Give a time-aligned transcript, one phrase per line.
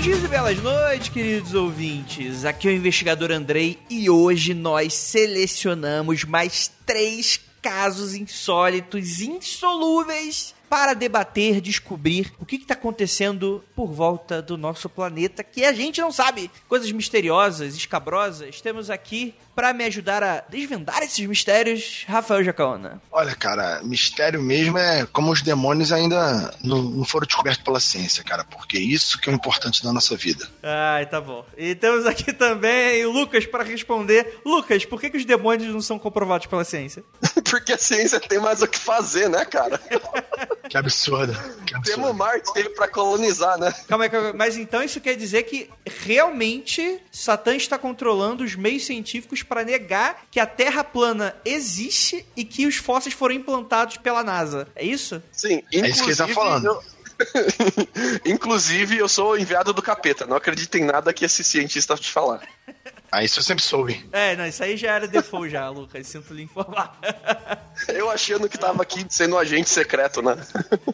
[0.00, 2.46] Longos dias e belas noites, queridos ouvintes.
[2.46, 10.94] Aqui é o investigador Andrei e hoje nós selecionamos mais três casos insólitos, insolúveis para
[10.94, 16.10] debater, descobrir o que está acontecendo por volta do nosso planeta que a gente não
[16.10, 16.50] sabe.
[16.66, 18.60] Coisas misteriosas, escabrosas.
[18.62, 23.00] Temos aqui para me ajudar a desvendar esses mistérios, Rafael Jacaona.
[23.10, 28.24] Olha, cara, mistério mesmo é como os demônios ainda não, não foram descobertos pela ciência,
[28.24, 30.48] cara, porque isso que é o importante da nossa vida.
[30.62, 31.44] Ai, tá bom.
[31.56, 34.40] E temos aqui também o Lucas para responder.
[34.44, 37.04] Lucas, por que, que os demônios não são comprovados pela ciência?
[37.50, 39.80] Porque a ciência tem mais o que fazer, né, cara?
[40.70, 41.32] Que absurdo.
[41.66, 42.00] Que absurdo.
[42.00, 43.74] Temos Marte aí pra colonizar, né?
[43.88, 44.36] Calma aí, calma aí.
[44.36, 50.24] Mas então isso quer dizer que realmente Satã está controlando os meios científicos para negar
[50.30, 54.68] que a Terra plana existe e que os fósseis foram implantados pela NASA.
[54.74, 55.22] É isso?
[55.32, 56.66] Sim, É isso que ele tá falando.
[56.66, 56.82] eu-
[58.24, 60.24] Inclusive, eu sou enviado do capeta.
[60.26, 62.40] Não acredito em nada que esse cientista te falar.
[63.12, 64.08] Ah, isso eu sempre soube.
[64.12, 66.06] É, não, isso aí já era default já, Lucas.
[66.06, 66.96] Sinto lhe informar.
[67.88, 70.36] Eu achando que tava aqui sendo um agente secreto, né?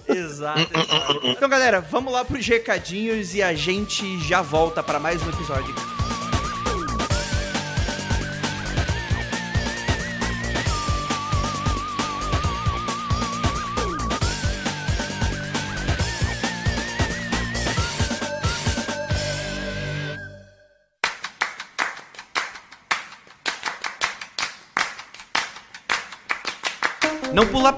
[0.08, 1.20] exato, exato.
[1.24, 5.74] Então, galera, vamos lá pros recadinhos e a gente já volta para mais um episódio.
[27.36, 27.77] Não pula.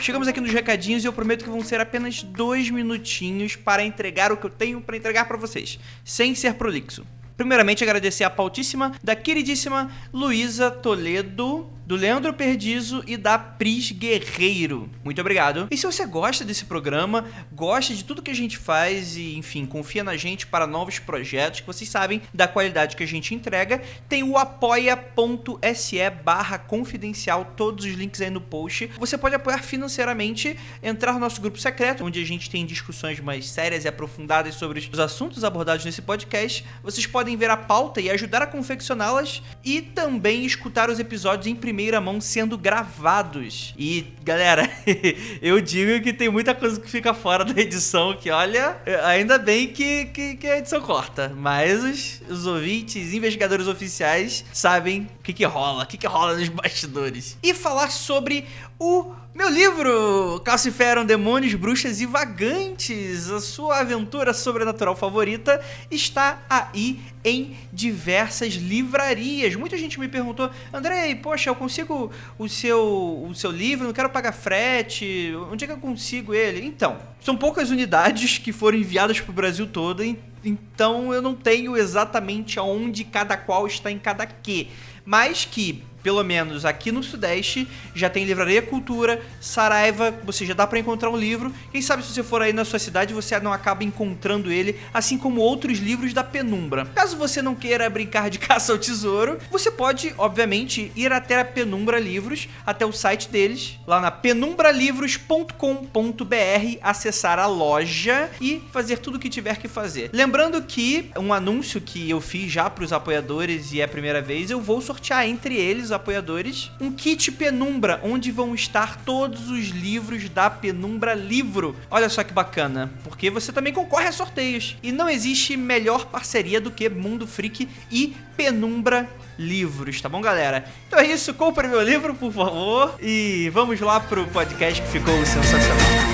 [0.00, 4.30] Chegamos aqui nos recadinhos e eu prometo que vão ser apenas dois minutinhos para entregar
[4.30, 7.04] o que eu tenho para entregar para vocês, sem ser prolixo.
[7.36, 14.90] Primeiramente, agradecer a pautíssima da queridíssima Luísa Toledo, do Leandro Perdizo e da Pris Guerreiro.
[15.04, 15.68] Muito obrigado.
[15.70, 19.66] E se você gosta desse programa, gosta de tudo que a gente faz e, enfim,
[19.66, 23.82] confia na gente para novos projetos, que vocês sabem da qualidade que a gente entrega,
[24.08, 28.90] tem o apoia.se barra confidencial, todos os links aí no post.
[28.98, 33.48] Você pode apoiar financeiramente, entrar no nosso grupo secreto, onde a gente tem discussões mais
[33.48, 36.64] sérias e aprofundadas sobre os assuntos abordados nesse podcast.
[36.82, 41.54] Vocês podem ver a pauta e ajudar a confeccioná-las e também escutar os episódios em
[41.74, 43.74] primeira mão sendo gravados.
[43.76, 44.70] E, galera,
[45.42, 49.66] eu digo que tem muita coisa que fica fora da edição, que olha, ainda bem
[49.66, 51.32] que, que, que a edição corta.
[51.36, 56.36] Mas os, os ouvintes, investigadores oficiais, sabem o que, que rola, o que, que rola
[56.36, 57.36] nos bastidores.
[57.42, 58.46] E falar sobre
[58.78, 67.00] o meu livro, Calciferam Demônios, Bruxas e Vagantes, a sua aventura sobrenatural favorita, está aí
[67.24, 69.56] em diversas livrarias.
[69.56, 74.08] Muita gente me perguntou, Andrei, poxa, eu consigo o seu, o seu livro, não quero
[74.08, 76.64] pagar frete, onde é que eu consigo ele?
[76.64, 81.34] Então, são poucas unidades que foram enviadas para o Brasil todo, en- então eu não
[81.34, 84.68] tenho exatamente aonde cada qual está em cada quê.
[85.04, 90.66] Mas que pelo menos aqui no Sudeste, já tem Livraria Cultura, Saraiva, você já dá
[90.66, 91.50] pra encontrar um livro.
[91.72, 95.16] Quem sabe se você for aí na sua cidade, você não acaba encontrando ele, assim
[95.16, 96.84] como outros livros da Penumbra.
[96.94, 101.44] Caso você não queira brincar de caça ao tesouro, você pode, obviamente, ir até a
[101.44, 109.16] Penumbra Livros, até o site deles, lá na penumbralivros.com.br, acessar a loja e fazer tudo
[109.16, 110.10] o que tiver que fazer.
[110.12, 114.50] Lembrando que um anúncio que eu fiz já pros apoiadores e é a primeira vez,
[114.50, 120.28] eu vou sortear entre eles, apoiadores, um kit Penumbra, onde vão estar todos os livros
[120.28, 121.76] da Penumbra Livro.
[121.90, 124.76] Olha só que bacana, porque você também concorre a sorteios.
[124.82, 129.08] E não existe melhor parceria do que Mundo Freak e Penumbra
[129.38, 130.64] Livros, tá bom, galera?
[130.86, 135.14] Então é isso, compre meu livro, por favor, e vamos lá pro podcast que ficou
[135.26, 136.13] sensacional.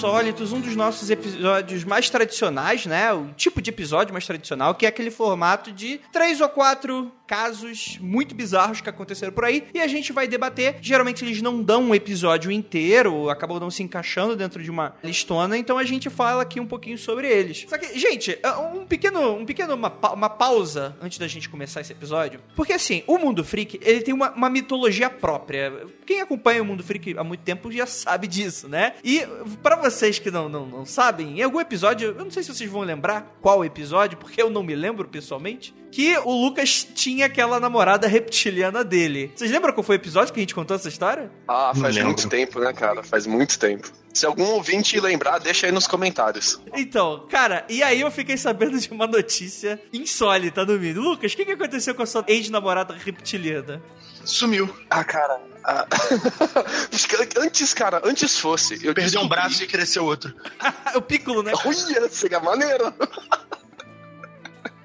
[0.00, 3.12] Insólitos, um dos nossos episódios mais tradicionais, né?
[3.12, 7.96] O tipo de episódio mais tradicional, que é aquele formato de três ou quatro casos
[8.00, 10.78] muito bizarros que aconteceram por aí e a gente vai debater.
[10.80, 15.56] Geralmente eles não dão um episódio inteiro, acabam não se encaixando dentro de uma listona,
[15.56, 17.66] então a gente fala aqui um pouquinho sobre eles.
[17.68, 21.80] Só que, gente, é, um pequeno, um pequeno uma, uma pausa antes da gente começar
[21.80, 25.86] esse episódio, porque assim, o Mundo Freak, ele tem uma, uma mitologia própria.
[26.04, 28.94] Quem acompanha o Mundo Freak há muito tempo já sabe disso, né?
[29.04, 29.24] E
[29.62, 32.68] para vocês que não, não, não sabem, em algum episódio, eu não sei se vocês
[32.68, 37.58] vão lembrar qual episódio, porque eu não me lembro pessoalmente, que o Lucas tinha aquela
[37.58, 39.32] namorada reptiliana dele.
[39.34, 41.30] Vocês lembram qual foi o episódio que a gente contou essa história?
[41.48, 43.02] Ah, faz muito tempo, né, cara?
[43.02, 43.90] Faz muito tempo.
[44.12, 46.60] Se algum ouvinte lembrar, deixa aí nos comentários.
[46.74, 51.00] Então, cara, e aí eu fiquei sabendo de uma notícia insólita no vídeo.
[51.00, 53.80] Lucas, o que, que aconteceu com a sua ex-namorada reptiliana?
[54.24, 54.68] Sumiu.
[54.88, 55.40] Ah, cara.
[55.64, 55.86] Ah.
[57.38, 58.74] antes, cara, antes fosse.
[58.84, 59.26] Eu perdi descobri...
[59.26, 60.34] um braço e cresceu outro.
[60.94, 61.52] o Piccolo, né?
[61.64, 62.92] Olha, seria maneiro.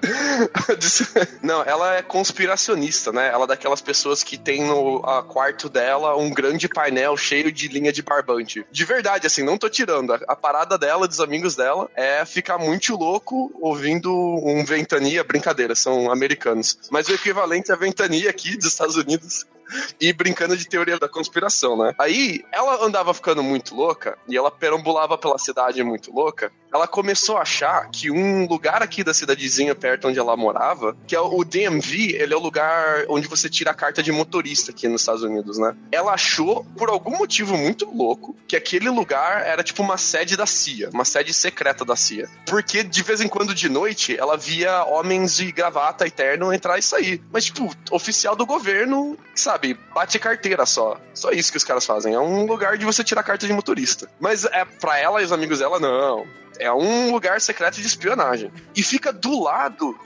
[1.41, 3.29] Não, ela é conspiracionista, né?
[3.29, 7.91] Ela é daquelas pessoas que tem no quarto dela um grande painel cheio de linha
[7.91, 8.65] de barbante.
[8.71, 10.13] De verdade, assim, não tô tirando.
[10.13, 15.23] A, a parada dela, dos amigos dela, é ficar muito louco ouvindo um ventania.
[15.23, 16.77] Brincadeira, são americanos.
[16.89, 19.45] Mas o equivalente à ventania aqui dos Estados Unidos
[19.99, 21.93] e brincando de teoria da conspiração, né?
[21.99, 26.51] Aí ela andava ficando muito louca e ela perambulava pela cidade muito louca.
[26.73, 31.15] Ela começou a achar que um lugar aqui da cidadezinha perto onde ela morava, que
[31.15, 34.87] é o DMV, ele é o lugar onde você tira a carta de motorista aqui
[34.87, 35.75] nos Estados Unidos, né?
[35.91, 40.45] Ela achou, por algum motivo muito louco, que aquele lugar era tipo uma sede da
[40.45, 42.29] CIA, uma sede secreta da CIA.
[42.45, 46.81] Porque de vez em quando de noite ela via homens de gravata eterno entrar e
[46.81, 47.21] sair.
[47.31, 49.55] Mas, tipo, oficial do governo, sabe?
[49.55, 50.99] sabe, bate carteira só.
[51.13, 52.13] Só isso que os caras fazem.
[52.13, 54.09] É um lugar de você tirar carta de motorista.
[54.19, 56.27] Mas é para ela e os amigos dela, não.
[56.59, 58.51] É um lugar secreto de espionagem.
[58.75, 59.97] E fica do lado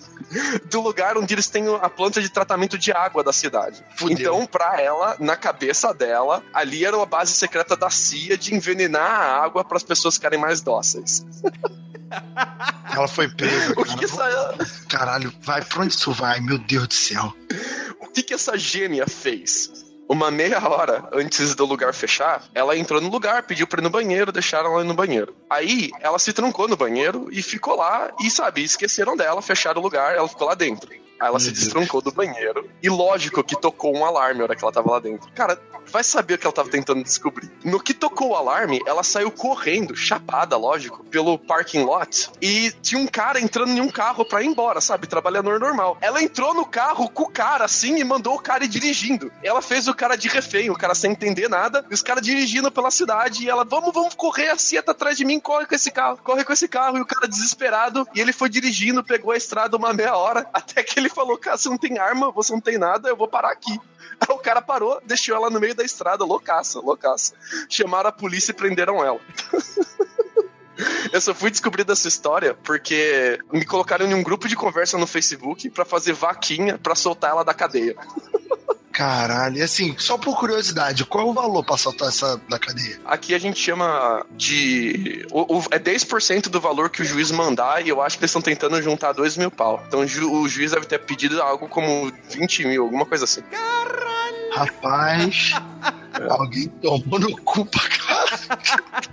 [0.70, 3.84] do lugar onde eles têm a planta de tratamento de água da cidade.
[3.96, 4.16] Fudeu.
[4.18, 9.10] Então, pra ela, na cabeça dela, ali era uma base secreta da CIA de envenenar
[9.10, 11.24] a água para as pessoas ficarem mais dóceis.
[12.92, 13.72] Ela foi presa.
[13.76, 14.56] O que, que essa...
[14.88, 16.40] Caralho, vai, pra onde isso vai?
[16.40, 17.32] Meu Deus do céu.
[18.00, 19.89] O que, que essa gênia fez?
[20.10, 23.90] Uma meia hora antes do lugar fechar, ela entrou no lugar, pediu pra ir no
[23.90, 25.32] banheiro, deixaram ela no banheiro.
[25.48, 29.84] Aí, ela se trancou no banheiro e ficou lá, e sabe, esqueceram dela, fecharam o
[29.84, 30.90] lugar, ela ficou lá dentro.
[31.20, 32.68] Aí ela se destrancou do banheiro.
[32.82, 35.30] E lógico que tocou um alarme na hora que ela tava lá dentro.
[35.32, 37.50] Cara, vai saber o que ela tava tentando descobrir.
[37.64, 42.30] No que tocou o alarme, ela saiu correndo, chapada, lógico, pelo parking lot.
[42.40, 45.06] E tinha um cara entrando em um carro pra ir embora, sabe?
[45.06, 45.98] Trabalhador normal.
[46.00, 49.30] Ela entrou no carro com o cara assim e mandou o cara ir dirigindo.
[49.42, 51.84] Ela fez o cara de refém, o cara sem entender nada.
[51.90, 53.44] E os caras dirigindo pela cidade.
[53.44, 56.18] E ela, vamos, vamos correr, a Cia tá atrás de mim, corre com esse carro,
[56.22, 56.96] corre com esse carro.
[56.96, 58.06] E o cara desesperado.
[58.14, 61.56] E ele foi dirigindo, pegou a estrada uma meia hora, até que ele falou: Cara,
[61.56, 63.78] você não tem arma, você não tem nada, eu vou parar aqui.
[64.20, 67.34] Aí o cara parou, deixou ela no meio da estrada, loucaça, loucaça.
[67.68, 69.20] Chamaram a polícia e prenderam ela.
[71.12, 75.06] Eu só fui descobrir dessa história porque me colocaram em um grupo de conversa no
[75.06, 77.96] Facebook para fazer vaquinha para soltar ela da cadeia.
[78.92, 83.00] Caralho, e assim, só por curiosidade, qual é o valor pra soltar essa da cadeia?
[83.04, 85.24] Aqui a gente chama de.
[85.30, 88.30] O, o, é 10% do valor que o juiz mandar e eu acho que eles
[88.30, 89.82] estão tentando juntar 2 mil pau.
[89.86, 93.42] Então ju, o juiz deve ter pedido algo como 20 mil, alguma coisa assim.
[93.42, 94.10] Caralho!
[94.52, 95.52] Rapaz,
[96.28, 97.80] alguém tomou no cu pra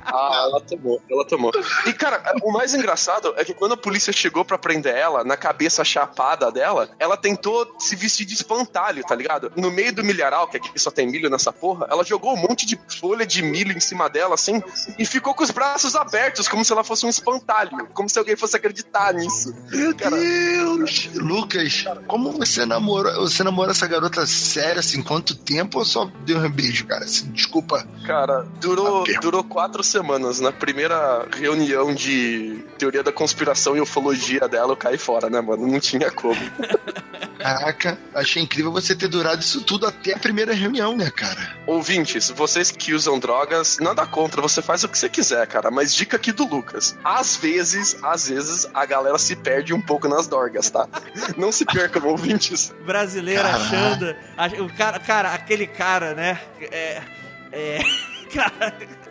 [0.05, 1.51] ah, ela tomou, ela tomou.
[1.85, 5.35] E, cara, o mais engraçado é que quando a polícia chegou para prender ela, na
[5.35, 9.51] cabeça chapada dela, ela tentou se vestir de espantalho, tá ligado?
[9.55, 12.65] No meio do milharal, que aqui só tem milho nessa porra, ela jogou um monte
[12.65, 14.61] de folha de milho em cima dela, assim,
[14.97, 18.35] e ficou com os braços abertos, como se ela fosse um espantalho, como se alguém
[18.35, 19.53] fosse acreditar nisso.
[19.69, 21.09] Meu cara, Deus!
[21.15, 26.39] Lucas, como você namorou, você namorou essa garota séria, assim, quanto tempo ou só deu
[26.39, 26.96] um beijo, cara?
[27.05, 27.85] Assim, desculpa.
[28.05, 30.39] Cara, durou, durou quatro semanas.
[30.39, 35.67] Na primeira reunião de teoria da conspiração e ufologia dela, eu caí fora, né, mano?
[35.67, 36.35] Não tinha como.
[37.37, 41.55] Caraca, achei incrível você ter durado isso tudo até a primeira reunião, né, cara?
[41.65, 45.69] Ouvintes, vocês que usam drogas, nada contra, você faz o que você quiser, cara.
[45.69, 46.97] Mas dica aqui do Lucas.
[47.03, 50.87] Às vezes, às vezes, a galera se perde um pouco nas drogas, tá?
[51.37, 52.73] Não se percam, ouvintes.
[52.85, 54.15] Brasileiro achando.
[54.63, 56.39] O cara, cara, aquele cara, né?
[56.77, 57.01] É.
[57.51, 57.79] É.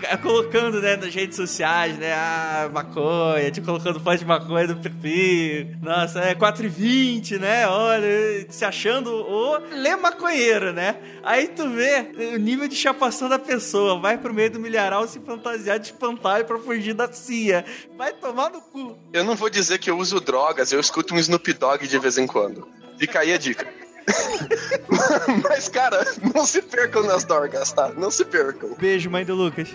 [0.00, 4.76] Cara colocando, né, nas redes sociais, né, ah, maconha, tipo, colocando foto de maconha do
[4.76, 5.76] perfil.
[5.82, 10.96] Nossa, é 4,20, né, olha, se achando o lê maconheiro, né?
[11.24, 15.18] Aí tu vê o nível de chapação da pessoa, vai pro meio do milharal se
[15.18, 17.64] fantasiar de espantalho pra fugir da CIA.
[17.96, 18.96] Vai tomar no cu.
[19.12, 22.18] Eu não vou dizer que eu uso drogas, eu escuto um Snoop Dogg de vez
[22.18, 22.68] em quando.
[22.98, 23.66] Fica aí a dica.
[25.48, 27.90] Mas, cara, não se percam nas dorgas, tá?
[27.96, 28.74] Não se percam.
[28.78, 29.68] Beijo, mãe do Lucas.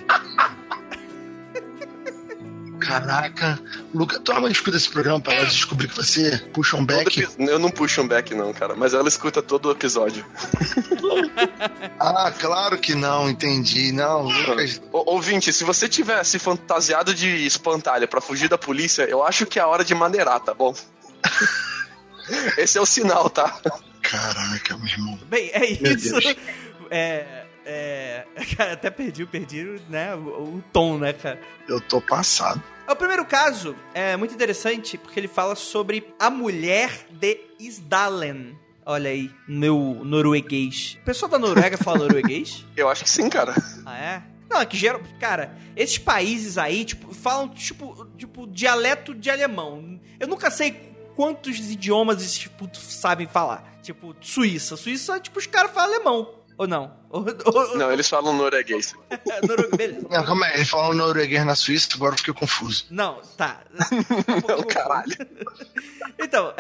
[2.80, 3.60] Caraca,
[3.94, 7.26] Luca, tua mãe escuta esse programa pra ela descobrir que você puxa um back.
[7.40, 8.76] Eu não puxo um back, não, cara.
[8.76, 10.26] Mas ela escuta todo o episódio.
[12.00, 13.92] Ah, claro que não, entendi.
[13.92, 14.82] Não, Lucas.
[14.92, 19.60] Ô, ouvinte, se você tivesse fantasiado de espantalho pra fugir da polícia, eu acho que
[19.60, 20.74] é a hora de maneirar, tá bom?
[22.58, 23.56] Esse é o sinal, tá?
[24.04, 25.20] Caraca, meu irmão.
[25.28, 26.16] Bem, é isso.
[26.92, 27.46] É.
[27.66, 28.26] É.
[28.56, 30.14] Cara, até perdi, perdi, né?
[30.14, 31.40] O, o tom, né, cara?
[31.68, 32.62] Eu tô passado.
[32.88, 38.60] O primeiro caso é muito interessante porque ele fala sobre a mulher de Isdalen.
[38.86, 41.00] Olha aí, meu norueguês.
[41.02, 42.66] O pessoal da Noruega fala norueguês?
[42.76, 43.56] Eu acho que sim, cara.
[43.86, 44.24] Ah, é?
[44.50, 45.02] Não, é que geral.
[45.20, 50.00] Cara, esses países aí, tipo, falam, tipo, tipo, dialeto de alemão.
[50.20, 53.73] Eu nunca sei quantos idiomas esses putos sabem falar.
[53.84, 54.78] Tipo, Suíça.
[54.78, 56.43] Suíça, tipo, os caras falam alemão.
[56.64, 56.94] Ou não?
[57.10, 58.96] Ou, ou, Não, eles falam norueguês.
[59.78, 60.08] Beleza.
[60.10, 62.86] Não, calma aí, ele falou norueguês na Suíça, agora eu fiquei confuso.
[62.90, 63.62] Não, tá.
[64.48, 65.14] Não, caralho.
[66.20, 66.54] Então,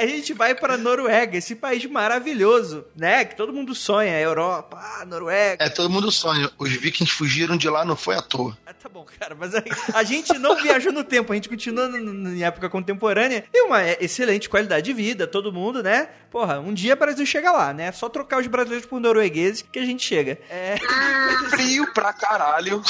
[0.00, 3.24] a gente vai pra Noruega, esse país maravilhoso, né?
[3.24, 5.64] Que todo mundo sonha, Europa, ah, Noruega.
[5.64, 6.48] É, todo mundo sonha.
[6.58, 8.56] Os vikings fugiram de lá, não foi à toa.
[8.66, 9.62] Ah, tá bom, cara, mas a,
[9.94, 14.48] a gente não viajou no tempo, a gente continua em época contemporânea e uma excelente
[14.48, 16.10] qualidade de vida, todo mundo, né?
[16.30, 17.90] Porra, um dia o Brasil chega lá, né?
[17.90, 19.00] Só trocar os brasileiros por
[19.48, 20.38] noruegueses que a gente chega.
[20.50, 20.76] É,
[21.50, 22.82] Frio pra caralho.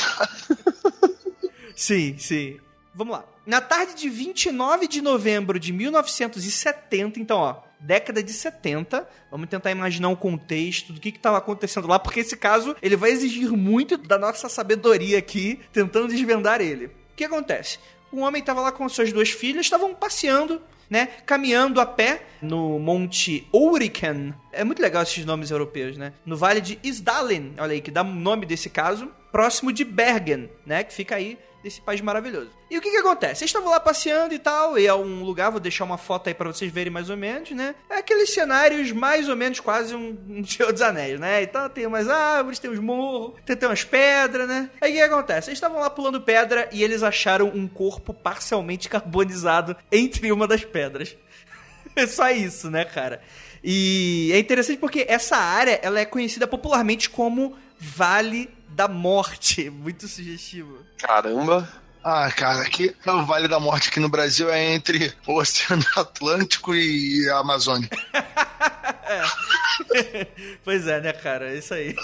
[1.75, 2.59] sim, sim.
[2.95, 3.25] Vamos lá.
[3.47, 9.71] Na tarde de 29 de novembro de 1970, então, ó, década de 70, vamos tentar
[9.71, 13.97] imaginar um contexto do que estava acontecendo lá, porque esse caso ele vai exigir muito
[13.97, 16.87] da nossa sabedoria aqui, tentando desvendar ele.
[16.87, 17.79] O que acontece?
[18.13, 22.23] Um homem estava lá com as suas duas filhas, estavam passeando, né, caminhando a pé
[22.41, 24.35] no Monte Ouriken.
[24.53, 26.15] É muito legal esses nomes europeus, né?
[26.25, 30.49] No Vale de Isdalen, olha aí, que dá o nome desse caso, próximo de Bergen,
[30.65, 32.51] né, que fica aí desse país maravilhoso.
[32.71, 33.43] E o que que acontece?
[33.43, 36.35] Eles estavam lá passeando e tal, e é um lugar, vou deixar uma foto aí
[36.35, 37.75] pra vocês verem mais ou menos, né?
[37.91, 41.43] É aqueles cenários mais ou menos quase um, um Senhor dos Anéis, né?
[41.43, 44.71] Então tem umas árvores, tem uns morros, tem, tem umas pedras, né?
[44.81, 45.51] Aí o que que acontece?
[45.51, 50.65] Eles estavam lá pulando pedra e eles acharam um corpo parcialmente carbonizado entre uma das
[50.65, 51.17] pedras.
[51.97, 53.21] É só isso, né, cara?
[53.65, 59.69] E é interessante porque essa área ela é conhecida popularmente como Vale da Morte.
[59.71, 60.79] Muito sugestivo.
[60.99, 61.69] Caramba.
[62.03, 65.85] Ah, cara, aqui é o Vale da Morte aqui no Brasil é entre o Oceano
[65.97, 67.89] Atlântico e a Amazônia.
[70.65, 71.53] pois é, né, cara?
[71.53, 71.95] É isso aí.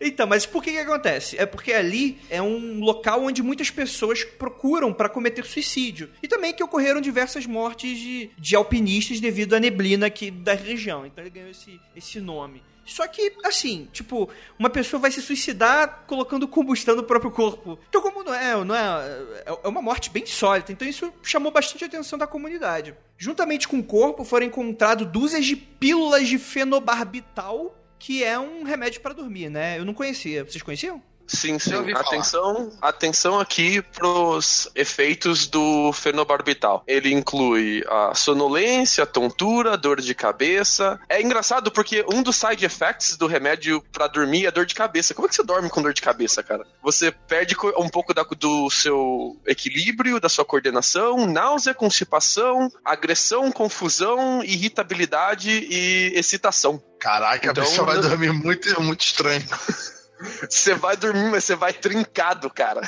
[0.00, 1.38] então, mas por que que acontece?
[1.38, 6.10] É porque ali é um local onde muitas pessoas procuram para cometer suicídio.
[6.22, 11.06] E também que ocorreram diversas mortes de, de alpinistas devido à neblina aqui da região.
[11.06, 12.62] Então ele ganhou esse, esse nome.
[12.86, 17.78] Só que, assim, tipo, uma pessoa vai se suicidar colocando combustão no próprio corpo.
[17.88, 21.84] Então, como não é, não é, é uma morte bem sólida, então isso chamou bastante
[21.84, 22.94] a atenção da comunidade.
[23.18, 29.00] Juntamente com o corpo foram encontradas dúzias de pílulas de fenobarbital, que é um remédio
[29.00, 29.78] para dormir, né?
[29.78, 30.44] Eu não conhecia.
[30.44, 31.02] Vocês conheciam?
[31.26, 31.72] Sim, sim.
[31.94, 36.82] Atenção, atenção aqui pros efeitos do fenobarbital.
[36.86, 40.98] Ele inclui a sonolência, a tontura, a dor de cabeça.
[41.08, 45.14] É engraçado porque um dos side effects do remédio pra dormir é dor de cabeça.
[45.14, 46.64] Como é que você dorme com dor de cabeça, cara?
[46.82, 54.42] Você perde um pouco da- do seu equilíbrio, da sua coordenação, náusea, constipação, agressão, confusão,
[54.44, 56.80] irritabilidade e excitação.
[57.00, 59.44] Caraca, Então, a pessoa vai eu- dormir muito, muito estranho.
[60.48, 62.80] Você vai dormir, mas você vai trincado, cara.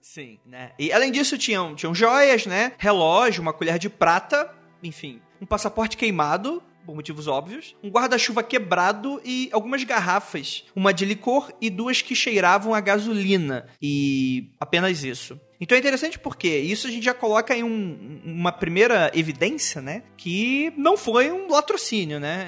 [0.00, 0.72] Sim, né?
[0.78, 2.72] E além disso, tinham, tinham joias, né?
[2.78, 9.20] Relógio, uma colher de prata, enfim, um passaporte queimado, por motivos óbvios, um guarda-chuva quebrado
[9.22, 13.68] e algumas garrafas, uma de licor e duas que cheiravam a gasolina.
[13.80, 15.38] E apenas isso.
[15.60, 20.02] Então é interessante porque isso a gente já coloca em um- uma primeira evidência, né?
[20.16, 22.46] Que não foi um latrocínio, né?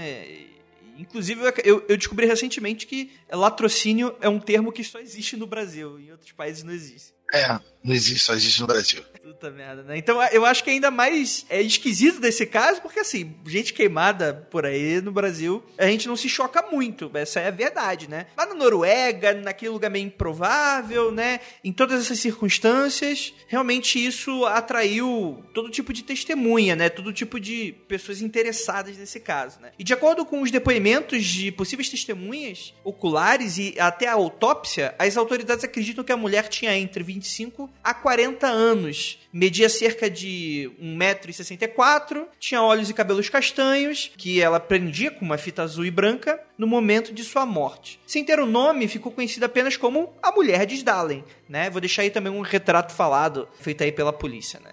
[1.01, 5.99] Inclusive, eu, eu descobri recentemente que latrocínio é um termo que só existe no Brasil.
[5.99, 7.15] Em outros países não existe.
[7.33, 7.49] É,
[7.83, 9.03] não existe, só existe no Brasil.
[9.23, 9.99] Puta merda, né?
[9.99, 14.65] Então eu acho que ainda mais é esquisito desse caso, porque assim, gente queimada por
[14.65, 17.11] aí no Brasil, a gente não se choca muito.
[17.13, 18.27] Essa é a verdade, né?
[18.37, 21.41] Lá na Noruega, naquele lugar meio improvável, né?
[21.63, 26.89] Em todas essas circunstâncias, realmente isso atraiu todo tipo de testemunha, né?
[26.89, 29.73] Todo tipo de pessoas interessadas nesse caso, né?
[29.79, 35.19] E de acordo com os depoimentos de possíveis testemunhas oculares e até a autópsia, as
[35.19, 39.10] autoridades acreditam que a mulher tinha entre 25 a 40 anos.
[39.33, 45.63] Media cerca de 1,64m, tinha olhos e cabelos castanhos, que ela prendia com uma fita
[45.63, 48.01] azul e branca no momento de sua morte.
[48.07, 51.71] Sem ter o um nome, ficou conhecida apenas como a Mulher de Sdalen, né?
[51.71, 54.73] Vou deixar aí também um retrato falado feito aí pela polícia, né?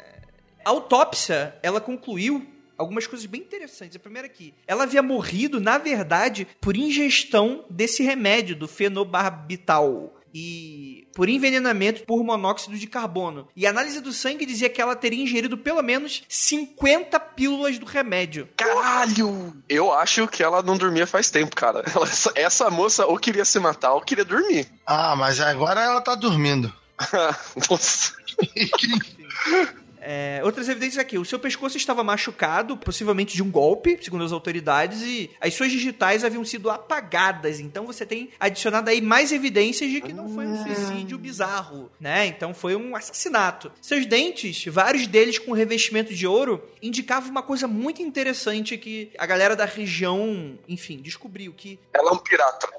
[0.65, 2.46] A autópsia, ela concluiu
[2.77, 3.96] algumas coisas bem interessantes.
[3.96, 10.13] A primeira aqui, ela havia morrido, na verdade, por ingestão desse remédio, do fenobarbital.
[10.34, 13.48] E por envenenamento por monóxido de carbono.
[13.55, 17.86] E a análise do sangue dizia que ela teria ingerido pelo menos 50 pílulas do
[17.86, 18.48] remédio.
[18.55, 19.53] Caralho!
[19.67, 21.84] Eu acho que ela não dormia faz tempo, cara.
[21.93, 24.67] Ela, essa moça ou queria se matar ou queria dormir.
[24.86, 26.72] Ah, mas agora ela tá dormindo.
[27.69, 28.13] Nossa.
[30.09, 34.31] É, outras evidências aqui: o seu pescoço estava machucado, possivelmente de um golpe, segundo as
[34.31, 37.59] autoridades, e as suas digitais haviam sido apagadas.
[37.59, 42.25] Então você tem adicionado aí mais evidências de que não foi um suicídio bizarro, né?
[42.25, 43.69] Então foi um assassinato.
[43.81, 49.25] Seus dentes, vários deles com revestimento de ouro, indicavam uma coisa muito interessante que a
[49.25, 51.77] galera da região, enfim, descobriu que.
[51.93, 52.69] Ela é um pirata.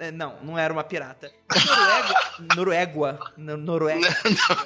[0.00, 1.32] É, não, não era uma pirata.
[2.54, 3.18] Noruega.
[3.38, 3.56] Noruega.
[3.56, 4.16] Noruega.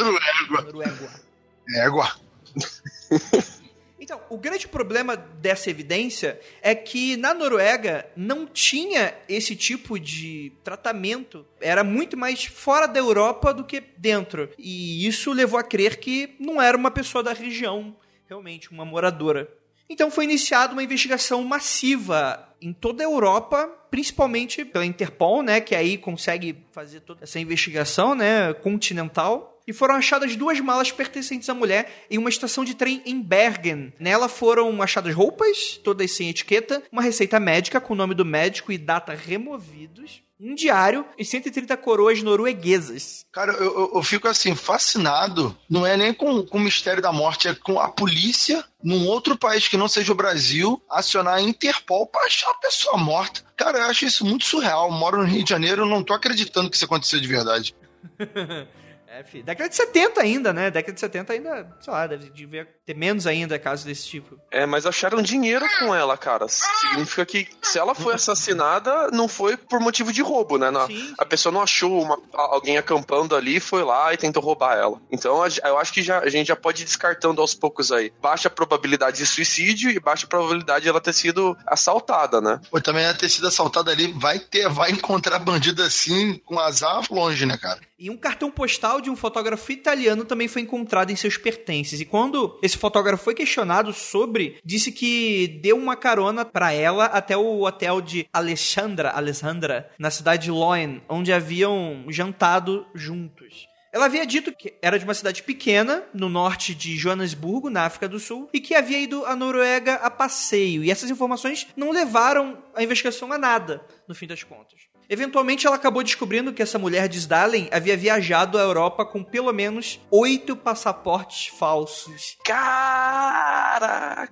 [0.01, 0.63] Noruega.
[0.65, 1.32] Noruega.
[1.69, 2.17] Égua.
[4.03, 10.53] Então, o grande problema dessa evidência é que na Noruega não tinha esse tipo de
[10.65, 11.47] tratamento.
[11.61, 14.51] Era muito mais fora da Europa do que dentro.
[14.59, 17.95] E isso levou a crer que não era uma pessoa da região,
[18.29, 19.49] realmente, uma moradora.
[19.89, 25.77] Então foi iniciada uma investigação massiva em toda a Europa, principalmente pela Interpol, né, que
[25.77, 31.55] aí consegue fazer toda essa investigação, né, continental e foram achadas duas malas pertencentes à
[31.55, 33.93] mulher em uma estação de trem em Bergen.
[33.99, 38.73] Nela foram achadas roupas, todas sem etiqueta, uma receita médica com o nome do médico
[38.73, 43.25] e data removidos, um diário e 130 coroas norueguesas.
[43.33, 45.57] Cara, eu, eu, eu, fico assim, fascinado.
[45.71, 49.39] Não é nem com, com o mistério da morte, é com a polícia, num outro
[49.39, 53.43] país que não seja o Brasil, acionar a Interpol para achar a pessoa morta.
[53.57, 54.89] Cara, eu acho isso muito surreal.
[54.89, 57.75] Eu moro no Rio de Janeiro, não tô acreditando que isso aconteceu de verdade.
[59.15, 59.45] É, filho.
[59.45, 60.71] Década de 70 ainda, né?
[60.71, 64.39] Década de 70 ainda, sei lá, deve devia ter menos ainda casos desse tipo.
[64.51, 66.47] É, mas acharam dinheiro com ela, cara.
[66.49, 70.71] Significa que se ela foi assassinada, não foi por motivo de roubo, né?
[70.71, 71.13] Na, Sim.
[71.19, 74.99] A pessoa não achou uma, alguém acampando ali, foi lá e tentou roubar ela.
[75.11, 78.11] Então eu acho que já, a gente já pode ir descartando aos poucos aí.
[78.19, 82.59] Baixa probabilidade de suicídio e baixa probabilidade de ela ter sido assaltada, né?
[82.71, 87.05] Ou também ela ter sido assaltada ali, vai ter, vai encontrar bandido assim, com azar
[87.11, 87.81] longe, né, cara?
[87.99, 92.01] E um cartão postal de um fotógrafo italiano também foi encontrado em seus pertences.
[92.01, 97.37] E quando esse fotógrafo foi questionado sobre, disse que deu uma carona para ela até
[97.37, 103.67] o hotel de Alexandra, Alessandra, na cidade de Loen, onde haviam jantado juntos.
[103.93, 108.09] Ela havia dito que era de uma cidade pequena, no norte de Joanesburgo, na África
[108.09, 110.83] do Sul, e que havia ido à Noruega a passeio.
[110.83, 114.81] E essas informações não levaram a investigação a nada, no fim das contas.
[115.13, 119.53] Eventualmente, ela acabou descobrindo que essa mulher de Sdalen havia viajado à Europa com pelo
[119.53, 122.39] menos oito passaportes falsos.
[122.43, 124.25] Caraca!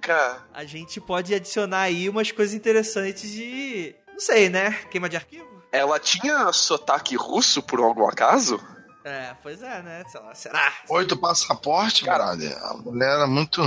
[0.54, 3.94] A gente pode adicionar aí umas coisas interessantes de.
[4.10, 4.70] Não sei, né?
[4.90, 5.46] Queima de arquivo?
[5.70, 8.58] Ela tinha sotaque russo por algum acaso?
[9.04, 10.02] É, pois é, né?
[10.08, 10.72] Sei lá, será?
[10.88, 12.30] Oito passaportes, cara.
[12.30, 12.36] A
[12.78, 13.60] mulher era muito.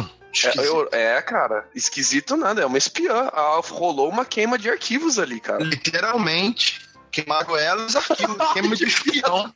[0.44, 3.30] É, eu, é, cara, esquisito nada, é uma espiã.
[3.32, 5.64] Ah, rolou uma queima de arquivos ali, cara.
[5.64, 6.83] Literalmente.
[7.14, 8.36] Queimaram ela os arquivos.
[8.54, 9.54] queima de espião.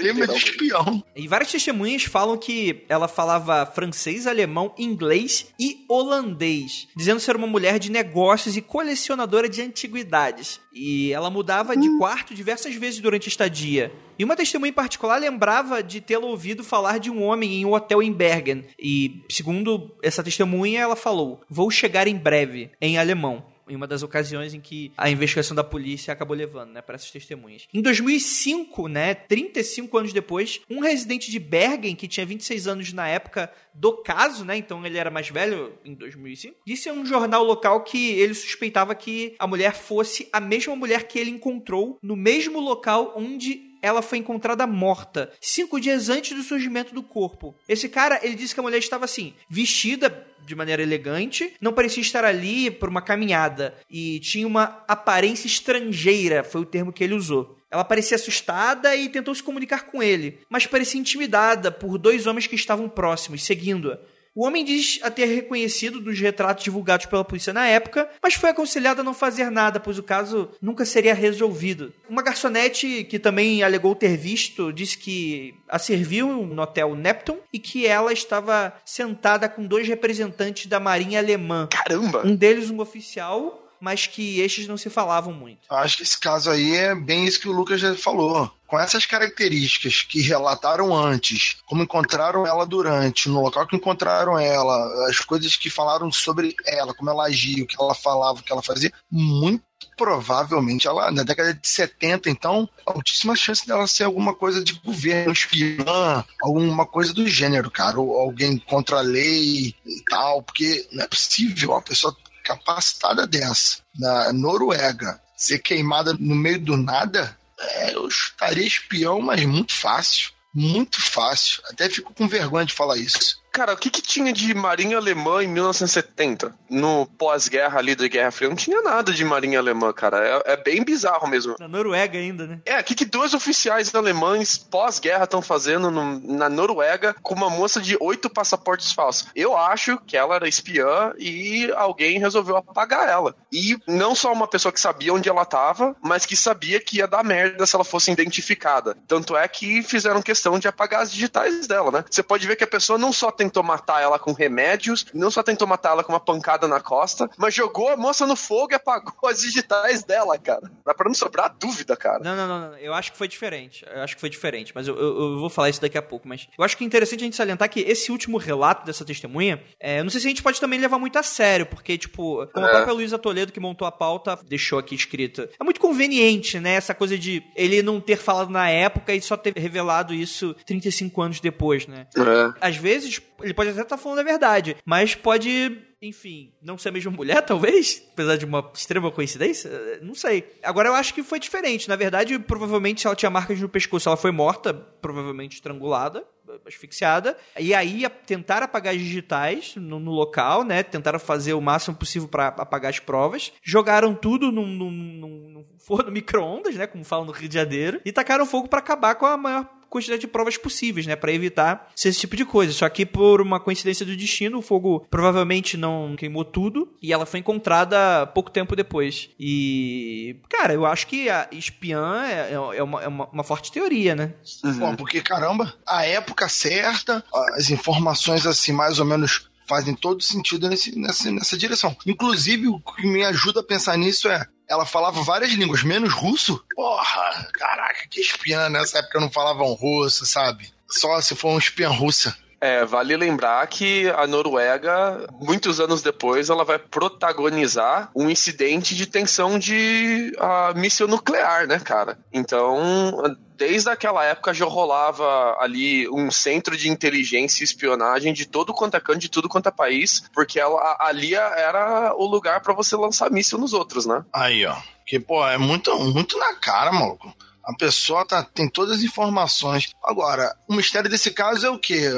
[0.00, 1.04] Queima de espião.
[1.14, 7.46] E várias testemunhas falam que ela falava francês, alemão, inglês e holandês, dizendo ser uma
[7.46, 10.60] mulher de negócios e colecionadora de antiguidades.
[10.74, 13.92] E ela mudava de quarto diversas vezes durante a estadia.
[14.18, 17.72] E uma testemunha em particular lembrava de tê-la ouvido falar de um homem em um
[17.72, 18.64] hotel em Bergen.
[18.76, 24.02] E, segundo essa testemunha, ela falou: Vou chegar em breve, em alemão em uma das
[24.02, 27.68] ocasiões em que a investigação da polícia acabou levando, né, para essas testemunhas.
[27.72, 33.08] Em 2005, né, 35 anos depois, um residente de Bergen, que tinha 26 anos na
[33.08, 37.44] época do caso, né, então ele era mais velho em 2005, disse a um jornal
[37.44, 42.16] local que ele suspeitava que a mulher fosse a mesma mulher que ele encontrou no
[42.16, 47.54] mesmo local onde ela foi encontrada morta, cinco dias antes do surgimento do corpo.
[47.68, 52.00] Esse cara, ele disse que a mulher estava assim, vestida de maneira elegante, não parecia
[52.00, 57.14] estar ali por uma caminhada e tinha uma aparência estrangeira, foi o termo que ele
[57.14, 57.58] usou.
[57.70, 62.46] Ela parecia assustada e tentou se comunicar com ele, mas parecia intimidada por dois homens
[62.46, 63.98] que estavam próximos, seguindo-a.
[64.38, 68.50] O homem diz a ter reconhecido dos retratos divulgados pela polícia na época, mas foi
[68.50, 71.92] aconselhado a não fazer nada, pois o caso nunca seria resolvido.
[72.08, 77.58] Uma garçonete que também alegou ter visto disse que a serviu no hotel Neptune e
[77.58, 81.66] que ela estava sentada com dois representantes da Marinha Alemã.
[81.68, 82.24] Caramba!
[82.24, 85.60] Um deles um oficial mas que estes não se falavam muito.
[85.70, 88.50] Acho que esse caso aí é bem isso que o Lucas já falou.
[88.68, 95.08] Com essas características que relataram antes, como encontraram ela durante, no local que encontraram ela,
[95.08, 98.52] as coisas que falaram sobre ela, como ela agia, o que ela falava, o que
[98.52, 99.64] ela fazia, muito
[99.96, 105.32] provavelmente ela na década de 70, então, altíssima chance dela ser alguma coisa de governo,
[105.32, 111.04] espiã, alguma coisa do gênero, cara, ou alguém contra a lei e tal, porque não
[111.04, 117.94] é possível uma pessoa capacitada dessa, na Noruega, ser queimada no meio do nada, é,
[117.94, 120.30] eu estaria espião, mas muito fácil.
[120.54, 121.62] Muito fácil.
[121.70, 123.40] Até fico com vergonha de falar isso.
[123.52, 126.54] Cara, o que, que tinha de marinha alemã em 1970?
[126.70, 130.42] No pós-guerra ali da Guerra Fria, não tinha nada de marinha alemã, cara.
[130.46, 131.56] É, é bem bizarro mesmo.
[131.58, 132.60] Na Noruega ainda, né?
[132.64, 137.50] É, o que, que dois oficiais alemães pós-guerra estão fazendo no, na Noruega com uma
[137.50, 139.28] moça de oito passaportes falsos?
[139.34, 143.34] Eu acho que ela era espiã e alguém resolveu apagar ela.
[143.52, 147.08] E não só uma pessoa que sabia onde ela estava, mas que sabia que ia
[147.08, 148.96] dar merda se ela fosse identificada.
[149.06, 152.04] Tanto é que fizeram questão de apagar as digitais dela, né?
[152.10, 155.42] Você pode ver que a pessoa não só tentou matar ela com remédios, não só
[155.42, 158.74] tentou matar ela com uma pancada na costa, mas jogou a moça no fogo e
[158.74, 160.70] apagou as digitais dela, cara.
[160.84, 162.18] Dá pra não sobrar dúvida, cara.
[162.18, 162.78] Não, não, não, não.
[162.78, 163.86] Eu acho que foi diferente.
[163.88, 166.26] Eu acho que foi diferente, mas eu, eu, eu, vou falar isso daqui a pouco.
[166.26, 169.62] Mas eu acho que é interessante a gente salientar que esse último relato dessa testemunha,
[169.80, 172.46] é, eu não sei se a gente pode também levar muito a sério, porque, tipo,
[172.48, 172.68] como é.
[172.68, 175.48] a própria Luísa Toledo, que montou a pauta, deixou aqui escrita.
[175.58, 176.74] É muito conveniente, né?
[176.74, 181.22] Essa coisa de ele não ter falado na época e só ter revelado isso 35
[181.22, 182.06] anos depois, né?
[182.16, 182.68] É.
[182.68, 186.90] Às vezes, ele pode até estar tá falando a verdade, mas pode enfim, não ser
[186.90, 188.06] a mesma mulher, talvez?
[188.12, 189.98] Apesar de uma extrema coincidência?
[190.00, 190.56] Não sei.
[190.62, 191.88] Agora eu acho que foi diferente.
[191.88, 196.24] Na verdade, provavelmente, se ela tinha marcas no pescoço, ela foi morta, provavelmente estrangulada,
[196.66, 197.36] asfixiada.
[197.58, 200.82] E aí tentaram apagar as digitais no, no local, né?
[200.82, 203.52] Tentaram fazer o máximo possível para apagar as provas.
[203.62, 206.86] Jogaram tudo num, num, num forno micro-ondas, né?
[206.86, 208.00] Como falam no Rio de Janeiro.
[208.04, 211.90] E tacaram fogo para acabar com a maior quantidade de provas possíveis, né, para evitar
[211.96, 212.72] esse tipo de coisa.
[212.72, 217.26] Só que por uma coincidência do destino, o fogo provavelmente não queimou tudo e ela
[217.26, 219.30] foi encontrada pouco tempo depois.
[219.38, 224.14] E, cara, eu acho que a espiã é, é, uma, é uma, uma, forte teoria,
[224.14, 224.34] né?
[224.64, 224.78] Uhum.
[224.78, 227.24] Bom, porque caramba, a época certa,
[227.54, 231.94] as informações assim mais ou menos fazem todo sentido nesse, nessa, nessa direção.
[232.06, 236.62] Inclusive, o que me ajuda a pensar nisso é ela falava várias línguas, menos russo.
[236.74, 238.68] Porra, caraca, que espiã.
[238.68, 240.72] Nessa época não falavam russo, sabe?
[240.90, 242.36] Só se for um espiã russa.
[242.60, 249.06] É, vale lembrar que a Noruega, muitos anos depois, ela vai protagonizar um incidente de
[249.06, 252.18] tensão de uh, míssil nuclear, né, cara?
[252.32, 258.74] Então, desde aquela época já rolava ali um centro de inteligência e espionagem de todo
[258.74, 262.74] quanto é canto, de tudo quanto é país, porque ela, ali era o lugar para
[262.74, 264.24] você lançar míssil nos outros, né?
[264.32, 264.76] Aí, ó.
[265.06, 267.34] Que, pô, é muito, muito na cara, maluco.
[267.68, 269.92] A pessoa tá, tem todas as informações.
[270.02, 272.08] Agora, o mistério desse caso é o quê?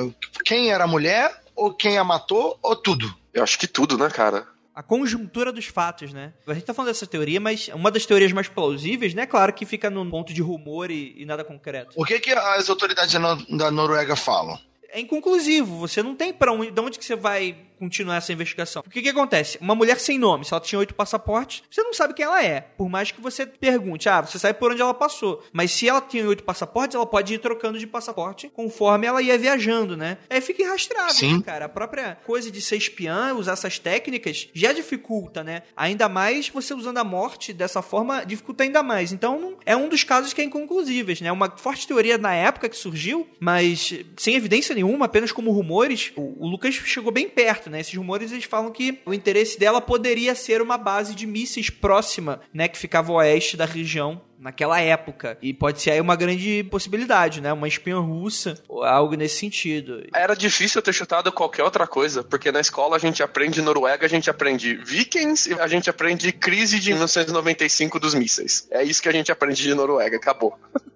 [0.44, 3.12] Quem era a mulher, ou quem a matou, ou tudo?
[3.34, 4.46] Eu acho que tudo, né, cara?
[4.72, 6.32] a conjuntura dos fatos, né?
[6.46, 9.26] A gente tá falando dessa teoria, mas uma das teorias mais plausíveis, né?
[9.26, 11.92] Claro que fica no ponto de rumor e, e nada concreto.
[11.96, 13.12] O que, que as autoridades
[13.50, 14.58] da Noruega falam?
[14.88, 15.76] É inconclusivo.
[15.80, 18.82] Você não tem para onde, de onde que você vai continuar essa investigação.
[18.86, 19.58] O que que acontece?
[19.60, 22.60] Uma mulher sem nome, se ela tinha oito passaportes, você não sabe quem ela é.
[22.60, 25.42] Por mais que você pergunte, ah, você sabe por onde ela passou.
[25.52, 29.38] Mas se ela tinha oito passaportes, ela pode ir trocando de passaporte conforme ela ia
[29.38, 30.18] viajando, né?
[30.28, 31.38] Aí fica irrastrável, Sim.
[31.38, 31.64] Né, cara.
[31.64, 35.62] A própria coisa de ser espiã, usar essas técnicas, já dificulta, né?
[35.76, 39.12] Ainda mais você usando a morte dessa forma, dificulta ainda mais.
[39.12, 41.32] Então, é um dos casos que é inconclusíveis, né?
[41.32, 46.44] Uma forte teoria na época que surgiu, mas sem evidência nenhuma, apenas como rumores, o,
[46.44, 47.80] o Lucas chegou bem perto, né?
[47.80, 52.40] Esses rumores eles falam que o interesse dela poderia ser uma base de mísseis próxima,
[52.52, 55.36] né, que ficava oeste da região naquela época.
[55.42, 57.52] E pode ser aí uma grande possibilidade, né?
[57.52, 60.02] Uma espinha russa ou algo nesse sentido.
[60.14, 64.08] Era difícil ter chutado qualquer outra coisa, porque na escola a gente aprende Noruega, a
[64.08, 68.66] gente aprende Vikings e a gente aprende crise de 1995 dos mísseis.
[68.70, 70.58] É isso que a gente aprende de Noruega, acabou.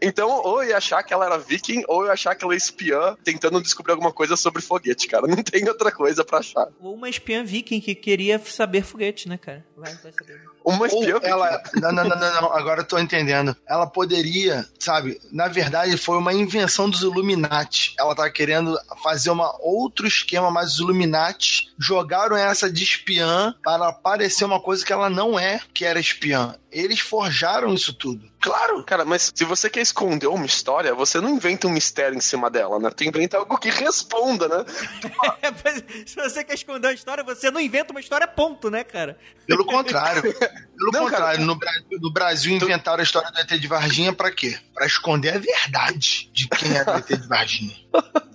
[0.00, 2.54] Então, ou eu ia achar que ela era viking, ou eu ia achar que ela
[2.54, 5.26] é espiã tentando descobrir alguma coisa sobre foguete, cara.
[5.26, 6.68] Não tem outra coisa pra achar.
[6.80, 9.64] Ou uma espiã viking que queria saber foguete, né, cara?
[9.76, 10.40] Vai, vai saber.
[10.64, 11.62] Uma espiã Ou ela.
[11.74, 13.56] Não, não, não, não, não, agora eu tô entendendo.
[13.66, 15.20] Ela poderia, sabe?
[15.32, 17.94] Na verdade, foi uma invenção dos Illuminati.
[17.98, 23.92] Ela tá querendo fazer uma outro esquema, mas os Illuminati jogaram essa de espiã para
[23.92, 26.54] parecer uma coisa que ela não é, que era espiã.
[26.72, 28.30] Eles forjaram isso tudo.
[28.40, 28.82] Claro!
[28.84, 32.48] Cara, mas se você quer esconder uma história, você não inventa um mistério em cima
[32.48, 32.90] dela, né?
[32.90, 34.64] Tu inventa algo que responda, né?
[36.06, 39.18] Se você quer esconder uma história, você não inventa uma história, ponto, né, cara?
[39.46, 40.22] Pelo contrário.
[40.22, 41.44] Pelo Não, contrário, cara.
[41.44, 44.58] no, Bra- no Brasil inventaram a história do ET de Varginha pra quê?
[44.74, 47.76] Pra esconder a verdade de quem era o ET de Varginha.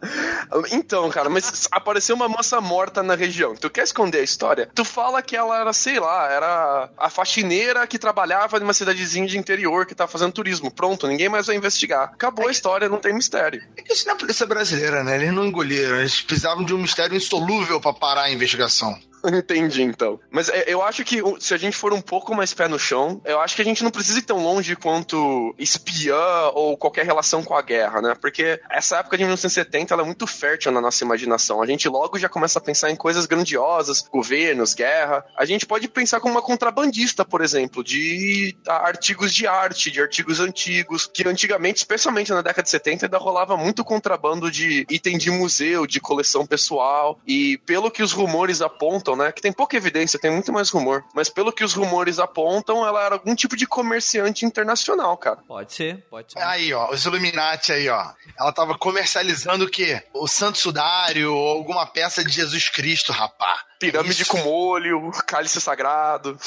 [0.71, 3.55] Então, cara, mas apareceu uma moça morta na região.
[3.55, 4.69] Tu quer esconder a história?
[4.73, 9.37] Tu fala que ela era, sei lá, era a faxineira que trabalhava numa cidadezinha de
[9.37, 10.71] interior que tá fazendo turismo.
[10.71, 12.11] Pronto, ninguém mais vai investigar.
[12.13, 13.63] Acabou a história, não tem mistério.
[13.75, 15.15] É que isso não é a polícia brasileira, né?
[15.15, 15.97] Eles não engoliram.
[15.97, 18.97] Eles precisavam de um mistério insolúvel pra parar a investigação.
[19.33, 20.19] Entendi, então.
[20.29, 23.21] Mas é, eu acho que se a gente for um pouco mais pé no chão,
[23.25, 27.43] eu acho que a gente não precisa ir tão longe quanto espiã ou qualquer relação
[27.43, 28.15] com a guerra, né?
[28.19, 31.61] Porque essa época de 1970 ela é muito fértil na nossa imaginação.
[31.61, 35.25] A gente logo já começa a pensar em coisas grandiosas, governos, guerra.
[35.37, 40.39] A gente pode pensar como uma contrabandista, por exemplo, de artigos de arte, de artigos
[40.39, 45.31] antigos, que antigamente, especialmente na década de 70, ainda rolava muito contrabando de item de
[45.31, 47.19] museu, de coleção pessoal.
[47.25, 49.31] E pelo que os rumores apontam, né?
[49.31, 51.03] Que tem pouca evidência, tem muito mais rumor.
[51.13, 55.37] Mas pelo que os rumores apontam, ela era algum tipo de comerciante internacional, cara.
[55.47, 56.39] Pode ser, pode ser.
[56.39, 58.11] Aí, ó, os Illuminati aí, ó.
[58.39, 60.03] Ela tava comercializando o quê?
[60.13, 63.59] O Santo Sudário ou alguma peça de Jesus Cristo, rapá.
[63.79, 64.31] Pirâmide Isso.
[64.31, 66.37] com molho, cálice sagrado.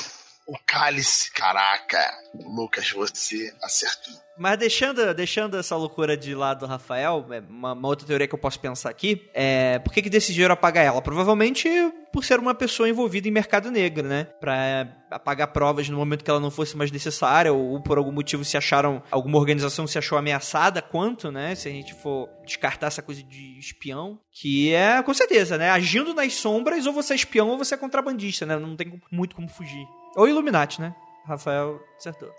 [0.49, 1.99] O cálice, caraca.
[2.35, 4.15] Lucas, você acertou.
[4.39, 8.39] Mas deixando, deixando essa loucura de lado, Rafael, é uma, uma outra teoria que eu
[8.39, 11.03] posso pensar aqui é por que, que decidiram apagar ela?
[11.03, 11.69] Provavelmente
[12.13, 14.25] por ser uma pessoa envolvida em mercado negro, né?
[14.41, 18.13] Pra apagar provas no momento que ela não fosse mais necessária, ou, ou por algum
[18.13, 21.55] motivo se acharam, alguma organização se achou ameaçada, quanto, né?
[21.55, 25.71] Se a gente for descartar essa coisa de espião, que é, com certeza, né?
[25.71, 28.57] Agindo nas sombras, ou você é espião ou você é contrabandista, né?
[28.57, 29.87] Não tem muito como fugir.
[30.18, 30.92] Ou Illuminati, né?
[31.24, 32.33] Rafael acertou.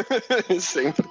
[0.58, 1.06] Sempre.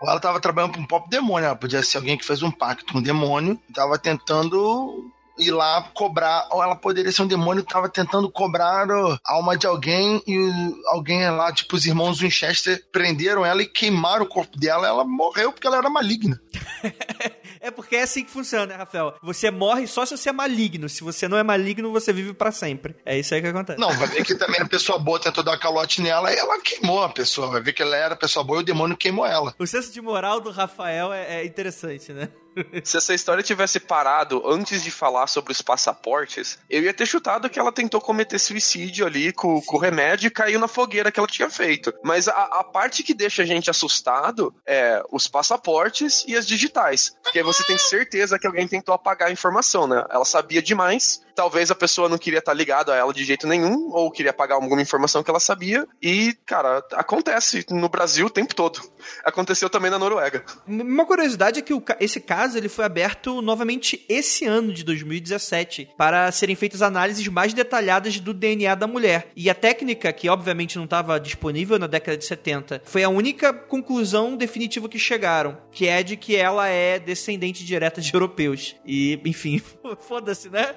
[0.00, 1.46] Ou ela tava trabalhando pra um próprio demônio.
[1.46, 3.58] Ela podia ser alguém que fez um pacto com um demônio.
[3.74, 6.46] Tava tentando ir lá cobrar.
[6.52, 10.22] Ou ela poderia ser um demônio que tava tentando cobrar a alma de alguém.
[10.24, 10.38] E
[10.86, 14.86] alguém lá, tipo os irmãos Winchester, prenderam ela e queimaram o corpo dela.
[14.86, 16.40] Ela morreu porque ela era maligna.
[17.64, 19.14] É porque é assim que funciona, né, Rafael?
[19.22, 20.86] Você morre só se você é maligno.
[20.86, 22.94] Se você não é maligno, você vive pra sempre.
[23.06, 23.80] É isso aí que acontece.
[23.80, 27.02] Não, vai ver que também a pessoa boa tentou dar calote nela e ela queimou
[27.02, 27.48] a pessoa.
[27.48, 29.54] Vai ver que ela era pessoa boa e o demônio queimou ela.
[29.58, 32.28] O senso de moral do Rafael é, é interessante, né?
[32.84, 37.48] Se essa história tivesse parado antes de falar sobre os passaportes, eu ia ter chutado
[37.50, 41.18] que ela tentou cometer suicídio ali com, com o remédio e caiu na fogueira que
[41.18, 41.92] ela tinha feito.
[42.02, 47.16] Mas a, a parte que deixa a gente assustado é os passaportes e as digitais.
[47.22, 50.04] Porque aí você tem certeza que alguém tentou apagar a informação, né?
[50.10, 51.22] Ela sabia demais.
[51.34, 54.56] Talvez a pessoa não queria estar ligado a ela de jeito nenhum, ou queria apagar
[54.56, 55.86] alguma informação que ela sabia.
[56.00, 58.80] E, cara, acontece no Brasil o tempo todo.
[59.24, 60.44] Aconteceu também na Noruega.
[60.66, 66.30] Uma curiosidade é que esse caso ele foi aberto novamente esse ano de 2017 para
[66.32, 69.30] serem feitas análises mais detalhadas do DNA da mulher.
[69.36, 73.52] E a técnica, que obviamente não estava disponível na década de 70, foi a única
[73.52, 78.76] conclusão definitiva que chegaram, que é de que ela é descendente direta de europeus.
[78.86, 79.60] E, enfim,
[80.00, 80.74] foda-se, né?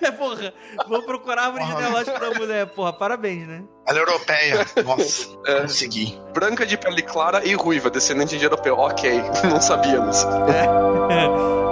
[0.18, 0.52] porra,
[0.88, 3.64] vou procurar a árvore genealógica da mulher, porra, parabéns, né?
[3.86, 4.66] Ela é europeia.
[4.84, 5.28] Nossa,
[5.62, 6.18] consegui.
[6.32, 8.76] Branca de pele clara e ruiva, descendente de europeu.
[8.78, 9.10] Ok,
[9.48, 10.24] não sabíamos.
[10.24, 11.63] Bem,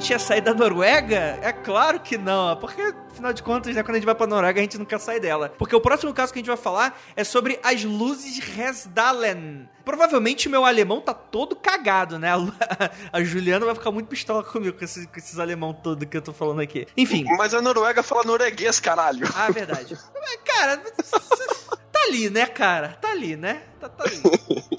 [0.00, 1.38] gente ia sair da Noruega?
[1.42, 4.58] É claro que não, porque afinal de contas, né, quando a gente vai pra Noruega,
[4.58, 5.52] a gente não quer sair dela.
[5.58, 9.68] Porque o próximo caso que a gente vai falar é sobre as luzes Resdalen.
[9.84, 12.30] Provavelmente meu alemão tá todo cagado, né?
[13.12, 16.22] A, Juliana vai ficar muito pistola comigo com esses, com esses alemão todo que eu
[16.22, 16.86] tô falando aqui.
[16.96, 17.24] Enfim.
[17.36, 19.28] Mas a Noruega fala norueguês, caralho.
[19.36, 19.98] Ah, verdade.
[20.18, 21.20] Mas, Cara, tá
[21.92, 22.96] tá ali, né, cara?
[23.00, 23.62] Tá ali, né?
[23.78, 24.22] Tá, tá ali.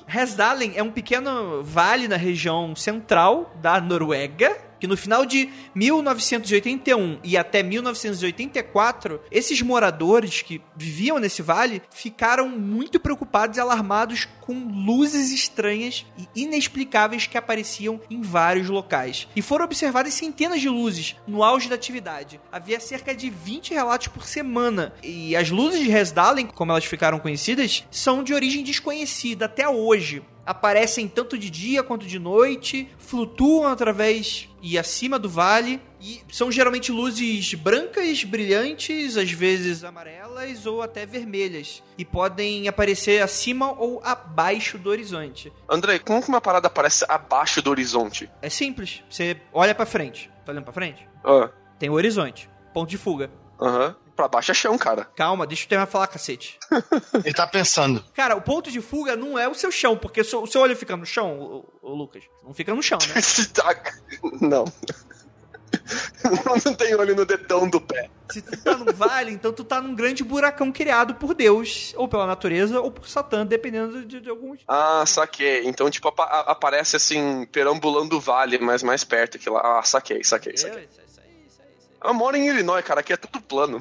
[0.08, 7.20] Resdalen é um pequeno vale na região central da Noruega, que no final de 1981
[7.24, 14.54] e até 1984, esses moradores que viviam nesse vale ficaram muito preocupados e alarmados com
[14.54, 19.28] luzes estranhas e inexplicáveis que apareciam em vários locais.
[19.36, 22.42] E foram observadas centenas de luzes no auge da atividade.
[22.52, 24.94] Havia cerca de 20 relatos por semana.
[25.04, 30.24] E as luzes de Resdalen, como elas ficaram conhecidas, são de origem desconhecida até hoje
[30.46, 36.52] aparecem tanto de dia quanto de noite, flutuam através e acima do vale e são
[36.52, 44.02] geralmente luzes brancas, brilhantes, às vezes amarelas ou até vermelhas e podem aparecer acima ou
[44.04, 45.52] abaixo do horizonte.
[45.70, 48.30] André, como que uma parada aparece abaixo do horizonte?
[48.42, 50.30] É simples, você olha para frente.
[50.46, 51.08] Tá olhando para frente?
[51.24, 51.50] Ah.
[51.78, 53.30] Tem o horizonte, ponto de fuga.
[53.60, 53.88] Aham.
[53.88, 53.96] Uhum.
[54.16, 55.06] Pra baixo é chão, cara.
[55.16, 56.60] Calma, deixa eu terminar de falar, cacete.
[57.24, 58.04] Ele tá pensando.
[58.14, 60.96] Cara, o ponto de fuga não é o seu chão, porque o seu olho fica
[60.96, 62.24] no chão, o, o Lucas.
[62.44, 63.22] Não fica no chão, né?
[64.42, 64.66] não.
[66.66, 68.10] Não tem olho no dedão do pé.
[68.32, 72.08] Se tu tá num vale, então tu tá num grande buracão criado por Deus, ou
[72.08, 74.60] pela natureza, ou por Satã, dependendo de, de alguns.
[74.68, 75.66] Ah, saquei.
[75.66, 79.80] Então, tipo, ap aparece assim, perambulando o vale, mas mais perto que lá.
[79.80, 80.84] Ah, saquei, saquei, saquei.
[80.84, 81.11] Eu,
[82.04, 83.80] eu moro em Illinois, cara, aqui é tudo plano.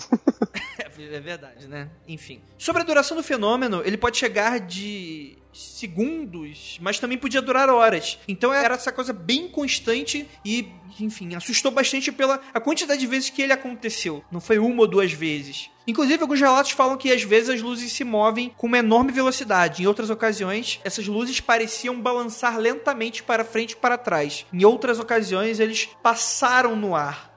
[0.99, 1.89] é verdade, né?
[2.07, 2.43] Enfim.
[2.59, 8.19] Sobre a duração do fenômeno, ele pode chegar de segundos, mas também podia durar horas.
[8.29, 13.31] Então era essa coisa bem constante e, enfim, assustou bastante pela a quantidade de vezes
[13.31, 14.25] que ele aconteceu.
[14.31, 15.71] Não foi uma ou duas vezes.
[15.87, 19.83] Inclusive, alguns relatos falam que às vezes as luzes se movem com uma enorme velocidade.
[19.83, 24.47] Em outras ocasiões, essas luzes pareciam balançar lentamente para frente e para trás.
[24.53, 27.30] Em outras ocasiões, eles passaram no ar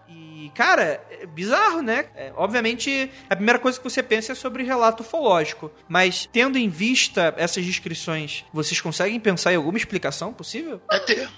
[0.50, 2.06] cara, é bizarro, né?
[2.16, 5.72] É, obviamente, a primeira coisa que você pensa é sobre relato ufológico.
[5.88, 10.82] Mas, tendo em vista essas descrições, vocês conseguem pensar em alguma explicação possível?
[10.88, 11.30] Vai ter.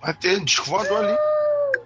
[0.00, 1.16] Vai ter disco voador ali.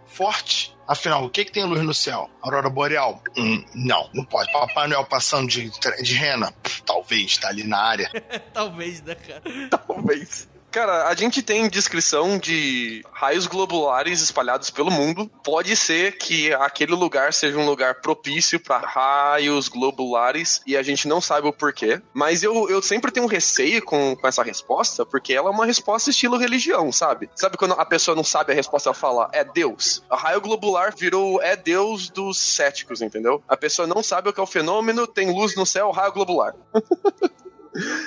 [0.06, 0.76] Forte.
[0.86, 2.28] Afinal, o que, que tem luz no céu?
[2.42, 3.22] Aurora boreal?
[3.36, 4.52] Hum, não, não pode.
[4.52, 5.70] Papai Noel passando de,
[6.02, 6.52] de rena?
[6.84, 8.10] Talvez, tá ali na área.
[8.52, 9.42] Talvez, né, cara?
[9.70, 10.48] Talvez.
[10.72, 15.30] Cara, a gente tem descrição de raios globulares espalhados pelo mundo.
[15.44, 21.06] Pode ser que aquele lugar seja um lugar propício para raios globulares e a gente
[21.06, 22.00] não sabe o porquê.
[22.14, 25.66] Mas eu, eu sempre tenho um receio com, com essa resposta, porque ela é uma
[25.66, 27.28] resposta estilo religião, sabe?
[27.36, 30.02] Sabe quando a pessoa não sabe a resposta, ela fala, é Deus.
[30.08, 33.42] A raio globular virou é Deus dos céticos, entendeu?
[33.46, 36.54] A pessoa não sabe o que é o fenômeno, tem luz no céu, raio globular.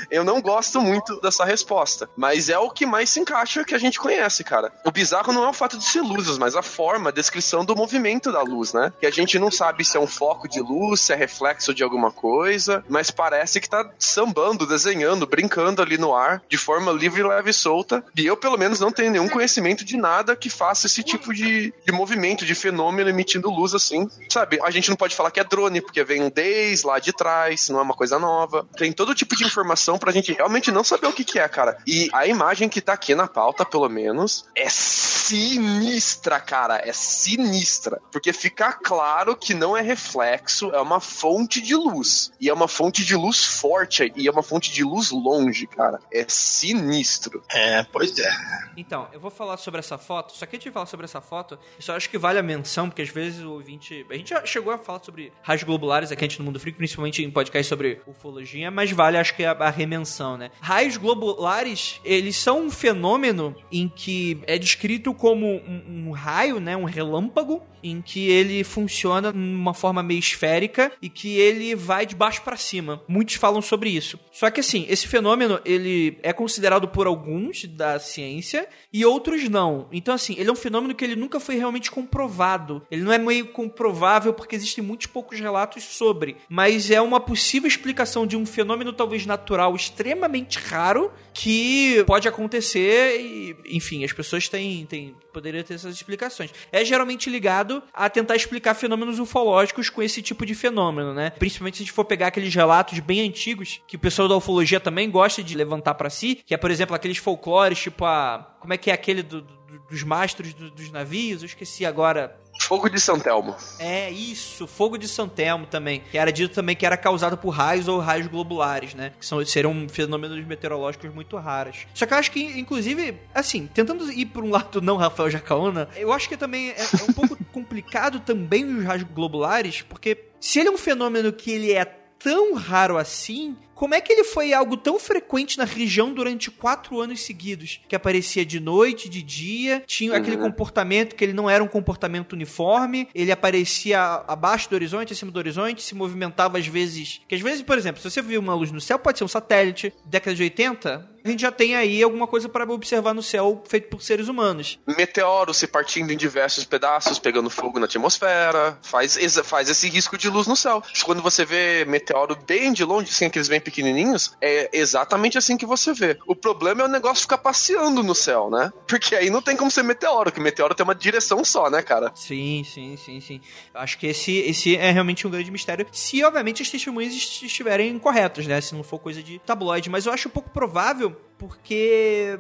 [0.10, 3.78] Eu não gosto muito dessa resposta, mas é o que mais se encaixa que a
[3.78, 4.72] gente conhece, cara.
[4.84, 7.76] O bizarro não é o fato de ser luzes, mas a forma, a descrição do
[7.76, 8.94] movimento da luz, né?
[9.00, 11.84] Que a gente não sabe se é um foco de luz, se é reflexo de
[11.84, 17.24] alguma coisa, mas parece que tá sambando, desenhando, brincando ali no ar, de forma livre,
[17.24, 18.04] leve e solta.
[18.16, 21.74] E eu, pelo menos, não tenho nenhum conhecimento de nada que faça esse tipo de,
[21.86, 24.08] de movimento, de fenômeno emitindo luz assim.
[24.30, 24.60] Sabe?
[24.64, 27.80] A gente não pode falar que é drone, porque vem desde lá de trás, não
[27.80, 28.68] é uma coisa nova.
[28.78, 31.78] Tem todo tipo de informação pra gente realmente não saber o que, que é, cara.
[31.88, 36.82] E a imagem que tá aqui na pauta, pelo menos, é sinistra, cara.
[36.86, 38.02] É sinistra.
[38.12, 42.32] Porque fica claro que não é reflexo, é uma fonte de luz.
[42.40, 46.00] E é uma fonte de luz forte, e é uma fonte de luz longe, cara.
[46.12, 47.44] É sinistro.
[47.50, 48.32] É, pois é.
[48.76, 50.36] Então, eu vou falar sobre essa foto.
[50.36, 52.90] Só que antes de falar sobre essa foto, eu só acho que vale a menção,
[52.90, 54.06] porque às vezes o ouvinte.
[54.10, 57.32] A gente já chegou a falar sobre raios globulares aqui no Mundo Frio, principalmente em
[57.32, 60.52] podcast sobre ufologia, mas vale, acho que a, a remensão, né?
[60.62, 66.76] Raios globulares, eles são um fenômeno em que é descrito como um, um raio, né?
[66.76, 72.06] Um relâmpago, em que ele funciona de uma forma meio esférica e que ele vai
[72.06, 73.02] de baixo para cima.
[73.08, 74.20] Muitos falam sobre isso.
[74.32, 79.88] Só que assim, esse fenômeno ele é considerado por alguns da ciência e outros não.
[79.92, 82.82] Então assim, ele é um fenômeno que ele nunca foi realmente comprovado.
[82.90, 87.68] Ele não é meio comprovável porque existem muitos poucos relatos sobre, mas é uma possível
[87.68, 89.35] explicação de um fenômeno talvez natural
[89.76, 96.52] extremamente raro que pode acontecer e, enfim, as pessoas têm, têm poderia ter essas explicações.
[96.72, 101.32] É geralmente ligado a tentar explicar fenômenos ufológicos com esse tipo de fenômeno, né?
[101.32, 104.80] Principalmente se a gente for pegar aqueles relatos bem antigos que o pessoal da ufologia
[104.80, 108.74] também gosta de levantar para si, que é, por exemplo, aqueles folclores, tipo a como
[108.74, 111.44] é que é aquele do, do, dos mastros do, dos navios?
[111.44, 112.36] Eu esqueci agora.
[112.60, 113.56] Fogo de São Telmo.
[113.80, 116.02] É, isso, fogo de São Telmo também.
[116.12, 119.12] Que era dito também que era causado por raios ou raios globulares, né?
[119.20, 121.86] Que são, seriam fenômenos meteorológicos muito raros.
[121.94, 125.90] Só que eu acho que, inclusive, assim, tentando ir por um lado não Rafael Jacaona,
[125.96, 130.60] eu acho que também é, é um pouco complicado também os raios globulares, porque se
[130.60, 134.54] ele é um fenômeno que ele é tão raro assim, como é que ele foi
[134.54, 137.82] algo tão frequente na região durante quatro anos seguidos?
[137.88, 140.18] Que aparecia de noite, de dia, tinha uhum.
[140.18, 145.32] aquele comportamento que ele não era um comportamento uniforme, ele aparecia abaixo do horizonte, acima
[145.32, 147.22] do horizonte, se movimentava às vezes.
[147.28, 149.28] Que às vezes, por exemplo, se você viu uma luz no céu, pode ser um
[149.28, 149.94] satélite.
[150.06, 153.90] Década de 80, a gente já tem aí alguma coisa para observar no céu feito
[153.90, 154.78] por seres humanos.
[154.86, 160.30] Meteoros se partindo em diversos pedaços, pegando fogo na atmosfera, faz, faz esse risco de
[160.30, 160.84] luz no céu.
[161.04, 165.66] Quando você vê meteoro bem de longe, assim, aqueles bem pequenininhos, é exatamente assim que
[165.66, 166.18] você vê.
[166.26, 168.72] O problema é o negócio ficar passeando no céu, né?
[168.88, 172.12] Porque aí não tem como ser meteoro, que meteoro tem uma direção só, né, cara?
[172.16, 173.42] Sim, sim, sim, sim.
[173.74, 175.86] Acho que esse, esse é realmente um grande mistério.
[175.92, 178.62] Se, obviamente, as testemunhas estiverem corretas, né?
[178.62, 179.90] Se não for coisa de tabloide.
[179.90, 182.40] Mas eu acho pouco provável porque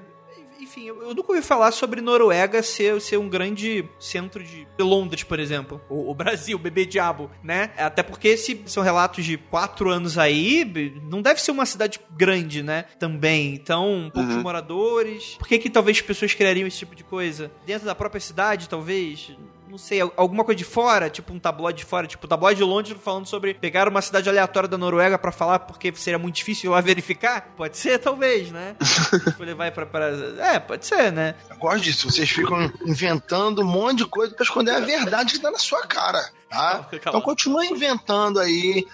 [0.59, 5.39] enfim, eu, nunca ouvi falar sobre Noruega ser, ser um grande centro de Londres, por
[5.39, 5.81] exemplo.
[5.89, 7.71] O, o, Brasil, o bebê diabo, né?
[7.77, 10.65] Até porque se são relatos de quatro anos aí,
[11.03, 12.83] não deve ser uma cidade grande, né?
[12.99, 13.53] Também.
[13.53, 14.41] Então, poucos uhum.
[14.41, 15.35] moradores.
[15.37, 17.51] Por que que talvez pessoas criariam esse tipo de coisa?
[17.65, 19.31] Dentro da própria cidade, talvez?
[19.67, 22.63] Não sei, alguma coisa de fora, tipo um tabloide de fora, tipo o tabloide de
[22.63, 26.71] Londres falando sobre pegar uma cidade aleatória da Noruega para falar porque seria muito difícil
[26.71, 27.53] lá verificar?
[27.55, 28.75] Pode ser, talvez, né?
[29.23, 30.07] tipo, levar pra, pra.
[30.39, 31.35] É, pode ser, né?
[31.49, 35.39] Eu gosto disso, vocês ficam inventando um monte de coisa para esconder a verdade que
[35.39, 36.29] tá na sua cara.
[36.49, 36.87] Tá?
[36.93, 38.85] Então continua inventando aí.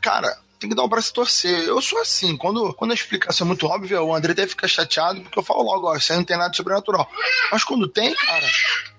[0.00, 1.64] Cara, tem que dar um braço e torcer.
[1.64, 5.20] Eu sou assim, quando, quando a explicação é muito óbvia, o André deve ficar chateado,
[5.20, 7.08] porque eu falo logo, ó, isso aí não tem nada de sobrenatural.
[7.50, 8.46] Mas quando tem, cara,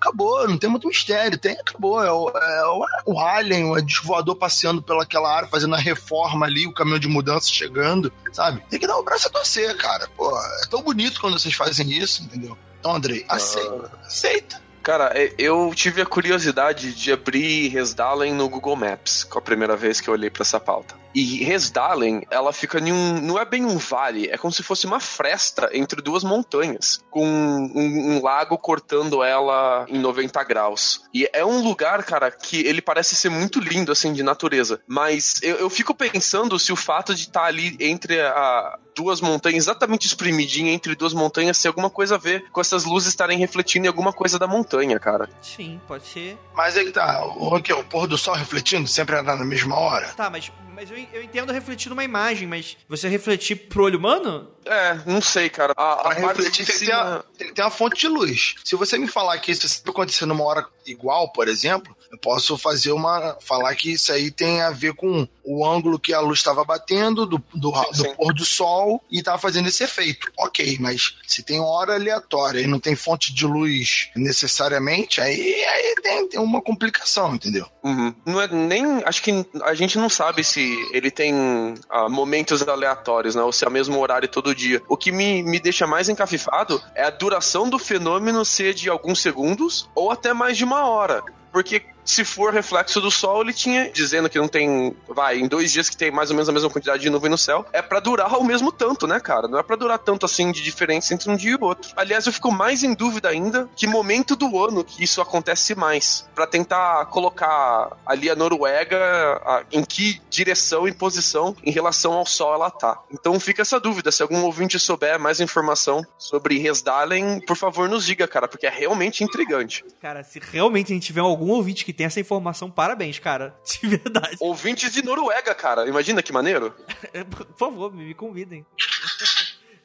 [0.00, 2.02] acabou, não tem muito mistério, tem, acabou.
[2.02, 6.66] É o, é o, o Alien, o desvoador passeando pelaquela área, fazendo a reforma ali,
[6.66, 8.62] o caminhão de mudança chegando, sabe?
[8.70, 10.08] Tem que dar um braço a torcer, cara.
[10.16, 12.56] Pô, é tão bonito quando vocês fazem isso, entendeu?
[12.78, 13.90] Então, André, aceita.
[13.92, 14.06] Ah.
[14.06, 14.67] Aceita.
[14.88, 19.76] Cara, é, eu tive a curiosidade de abrir Resdalen no Google Maps, com a primeira
[19.76, 20.94] vez que eu olhei para essa pauta.
[21.14, 23.20] E Resdalen, ela fica em um.
[23.20, 27.26] Não é bem um vale, é como se fosse uma fresta entre duas montanhas, com
[27.26, 31.02] um, um, lago cortando ela em 90 graus.
[31.12, 34.80] E é um lugar, cara, que ele parece ser muito lindo, assim, de natureza.
[34.86, 39.20] Mas eu, eu fico pensando se o fato de estar tá ali entre a, duas
[39.20, 43.38] montanhas, exatamente espremidinha entre duas montanhas, se alguma coisa a ver com essas luzes estarem
[43.38, 45.28] refletindo em alguma coisa da montanha, cara.
[45.40, 46.36] Sim, pode ser.
[46.52, 50.08] Mas aí tá, o, o, o pôr do sol refletindo sempre é na mesma hora?
[50.08, 54.48] Tá, mas mas eu, eu entendo refletir numa imagem, mas você refletir pro olho humano?
[54.64, 55.72] É, não sei, cara.
[55.76, 57.24] A, a refletir tem, cima...
[57.36, 58.54] tem, tem uma fonte de luz.
[58.64, 62.56] Se você me falar que isso sempre acontecer numa hora igual, por exemplo, eu posso
[62.56, 63.36] fazer uma.
[63.40, 67.26] falar que isso aí tem a ver com o ângulo que a luz estava batendo
[67.26, 70.30] do, do, do pôr do sol e estava fazendo esse efeito.
[70.38, 75.94] Ok, mas se tem hora aleatória e não tem fonte de luz necessariamente, aí, aí
[76.02, 77.66] tem, tem uma complicação, entendeu?
[77.82, 78.14] Uhum.
[78.24, 79.02] Não é nem.
[79.04, 83.42] Acho que a gente não sabe se ele tem uh, momentos aleatórios, né?
[83.42, 84.82] Ou se é o mesmo horário todo dia.
[84.88, 89.20] O que me, me deixa mais encafifado é a duração do fenômeno ser de alguns
[89.20, 91.22] segundos ou até mais de uma hora.
[91.52, 95.70] Porque se for reflexo do sol, ele tinha dizendo que não tem, vai, em dois
[95.70, 98.00] dias que tem mais ou menos a mesma quantidade de nuvem no céu, é para
[98.00, 99.46] durar o mesmo tanto, né, cara?
[99.46, 101.92] Não é para durar tanto assim de diferença entre um dia e o outro.
[101.94, 106.26] Aliás, eu fico mais em dúvida ainda que momento do ano que isso acontece mais,
[106.34, 108.96] para tentar colocar ali a Noruega
[109.44, 112.98] a, em que direção e posição em relação ao sol ela tá.
[113.12, 118.06] Então fica essa dúvida, se algum ouvinte souber mais informação sobre Resdalen, por favor nos
[118.06, 119.84] diga, cara, porque é realmente intrigante.
[120.00, 123.58] Cara, se realmente a gente tiver algum ouvinte que tem essa informação, parabéns, cara.
[123.66, 124.36] De verdade.
[124.38, 125.84] Ouvintes de Noruega, cara.
[125.88, 126.72] Imagina que maneiro.
[127.28, 128.64] Por favor, me convidem.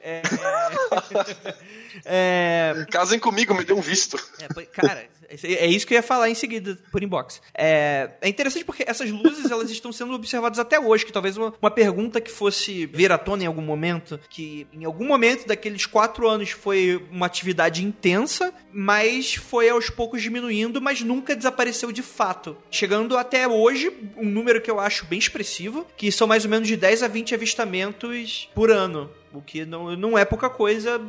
[0.04, 0.22] É...
[2.06, 2.86] é...
[2.91, 4.18] Casem comigo, me dê um visto.
[4.39, 7.41] É, cara, é isso que eu ia falar em seguida por inbox.
[7.56, 11.54] É, é interessante porque essas luzes elas estão sendo observadas até hoje, que talvez uma,
[11.62, 15.86] uma pergunta que fosse vir à tona em algum momento, que em algum momento daqueles
[15.86, 22.01] quatro anos foi uma atividade intensa, mas foi aos poucos diminuindo, mas nunca desapareceu de
[22.01, 22.58] fato.
[22.70, 26.68] Chegando até hoje, um número que eu acho bem expressivo, que são mais ou menos
[26.68, 29.10] de 10 a 20 avistamentos por ano.
[29.34, 31.02] O que não, não é pouca coisa